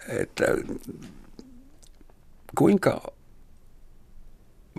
[0.07, 0.45] Että
[2.57, 3.01] kuinka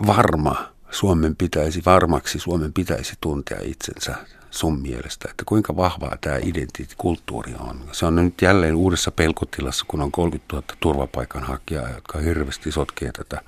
[0.07, 4.15] varma Suomen pitäisi, varmaksi Suomen pitäisi tuntea itsensä
[4.51, 7.79] sun mielestä, että kuinka vahvaa tämä identiteettikulttuuri on?
[7.91, 13.41] Se on nyt jälleen uudessa pelkotilassa, kun on 30 000 turvapaikanhakijaa, jotka hirveästi sotkee tätä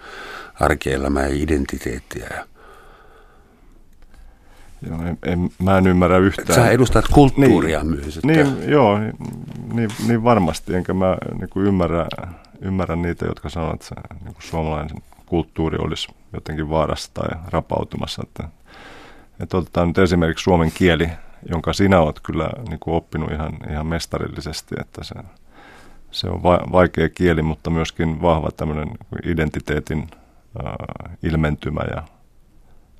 [0.59, 2.45] arkielämää ja identiteettiä.
[4.89, 6.55] Joo, en, en, mä en ymmärrä yhtään.
[6.55, 8.17] Sä edustat kulttuuria niin, myös.
[8.17, 8.27] Että...
[8.27, 8.99] Niin, joo,
[9.73, 12.07] niin, niin varmasti, enkä mä niin kuin ymmärrä,
[12.61, 18.23] ymmärrä niitä, jotka sanovat, että se, niin kuin suomalainen kulttuuri olisi jotenkin vaarassa tai rapautumassa.
[18.25, 18.43] Että
[19.39, 21.09] että otetaan nyt esimerkiksi suomen kieli,
[21.49, 25.15] jonka sinä olet kyllä niin kuin oppinut ihan, ihan mestarillisesti, että se,
[26.11, 28.89] se on va- vaikea kieli, mutta myöskin vahva tämmöinen
[29.25, 30.07] identiteetin
[30.65, 32.03] äh, ilmentymä ja,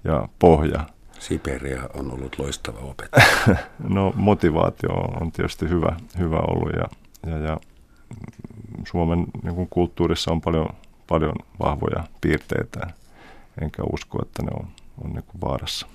[0.04, 0.80] ja pohja.
[1.20, 3.26] Siberia on ollut loistava opettaja.
[3.96, 6.90] no motivaatio on tietysti hyvä, hyvä ollut ja,
[7.32, 7.58] ja, ja
[8.88, 10.70] Suomen niin kuin kulttuurissa on paljon,
[11.08, 12.88] paljon vahvoja piirteitä,
[13.62, 14.68] enkä usko, että ne on,
[15.04, 15.88] on niin kuin vaarassa.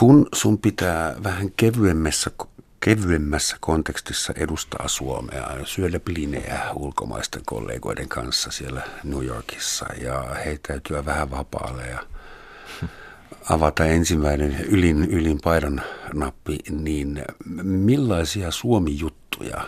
[0.00, 2.30] Kun sun pitää vähän kevyemmässä,
[2.80, 11.04] kevyemmässä kontekstissa edustaa Suomea ja syödä blinejä ulkomaisten kollegoiden kanssa siellä New Yorkissa ja heittäytyä
[11.04, 11.98] vähän vapaalle ja
[13.54, 15.82] avata ensimmäinen ylin, ylin paidan
[16.14, 17.22] nappi, niin
[17.62, 19.64] millaisia Suomi-juttuja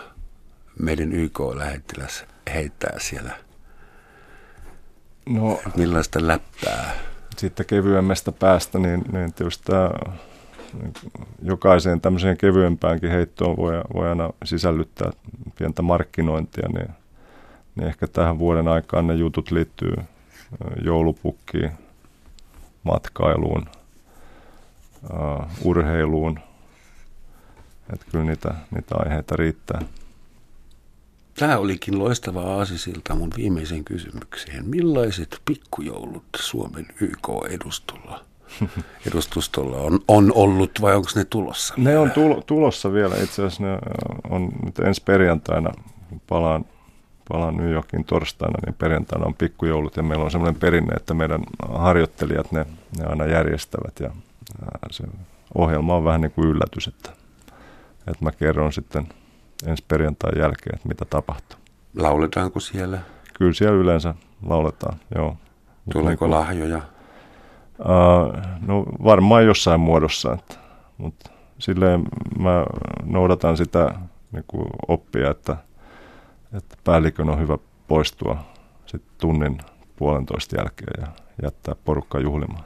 [0.79, 2.25] meidän YK-lähettiläs
[2.55, 3.37] heittää siellä?
[5.27, 7.12] No, Millaista läppää?
[7.39, 9.91] Sitten kevyemmästä päästä, niin, niin tietysti tämä
[11.43, 15.11] jokaiseen tämmöiseen kevyempäänkin heittoon voi, voi aina sisällyttää
[15.59, 16.89] pientä markkinointia, niin,
[17.75, 19.95] niin ehkä tähän vuoden aikaan ne jutut liittyy
[20.85, 21.73] joulupukkiin,
[22.83, 23.67] matkailuun,
[25.03, 26.41] uh, urheiluun.
[27.93, 29.81] Että kyllä niitä, niitä aiheita riittää.
[31.39, 34.69] Tämä olikin loistava aasisilta mun viimeiseen kysymykseen.
[34.69, 38.25] Millaiset pikkujoulut Suomen YK-edustolla
[39.07, 41.75] edustustolla on, on ollut vai onko ne tulossa?
[41.77, 43.15] Ne on tulo, tulossa vielä.
[43.15, 43.79] Itse asiassa ne
[44.31, 45.73] on nyt ensi perjantaina,
[46.29, 46.65] palaan,
[47.29, 51.45] palaan New Yorkin torstaina, niin perjantaina on pikkujoulut ja meillä on semmoinen perinne, että meidän
[51.69, 52.67] harjoittelijat ne,
[52.99, 54.11] ne aina järjestävät ja
[54.91, 55.05] se
[55.55, 57.11] ohjelma on vähän niin kuin yllätys, että,
[58.07, 59.09] että mä kerron sitten–
[59.67, 61.59] ensi perjantain jälkeen, että mitä tapahtuu.
[61.97, 62.99] Lauletaanko siellä?
[63.35, 64.15] Kyllä siellä yleensä
[64.47, 65.37] lauletaan, joo.
[65.93, 66.81] Tuleeko niin lahjoja?
[67.79, 70.55] Uh, no varmaan jossain muodossa, että,
[70.99, 72.05] mutta silleen
[72.39, 72.65] mä
[73.05, 73.95] noudatan sitä
[74.33, 75.57] niin kuin oppia, että,
[76.53, 77.59] että päällikön on hyvä
[77.89, 78.39] poistua
[78.87, 79.59] sit tunnin
[79.97, 81.07] puolentoista jälkeen ja
[81.43, 82.65] jättää porukka juhlimaan.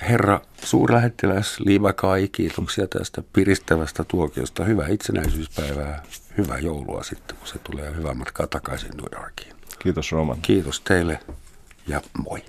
[0.00, 4.64] Herra suurlähettiläs Liiva Kai, kiitoksia tästä piristävästä tuokiosta.
[4.64, 6.02] Hyvää itsenäisyyspäivää,
[6.38, 9.56] hyvää joulua sitten, kun se tulee hyvää matkaa takaisin New Yorkiin.
[9.78, 10.38] Kiitos Roman.
[10.42, 11.20] Kiitos teille
[11.86, 12.42] ja moi.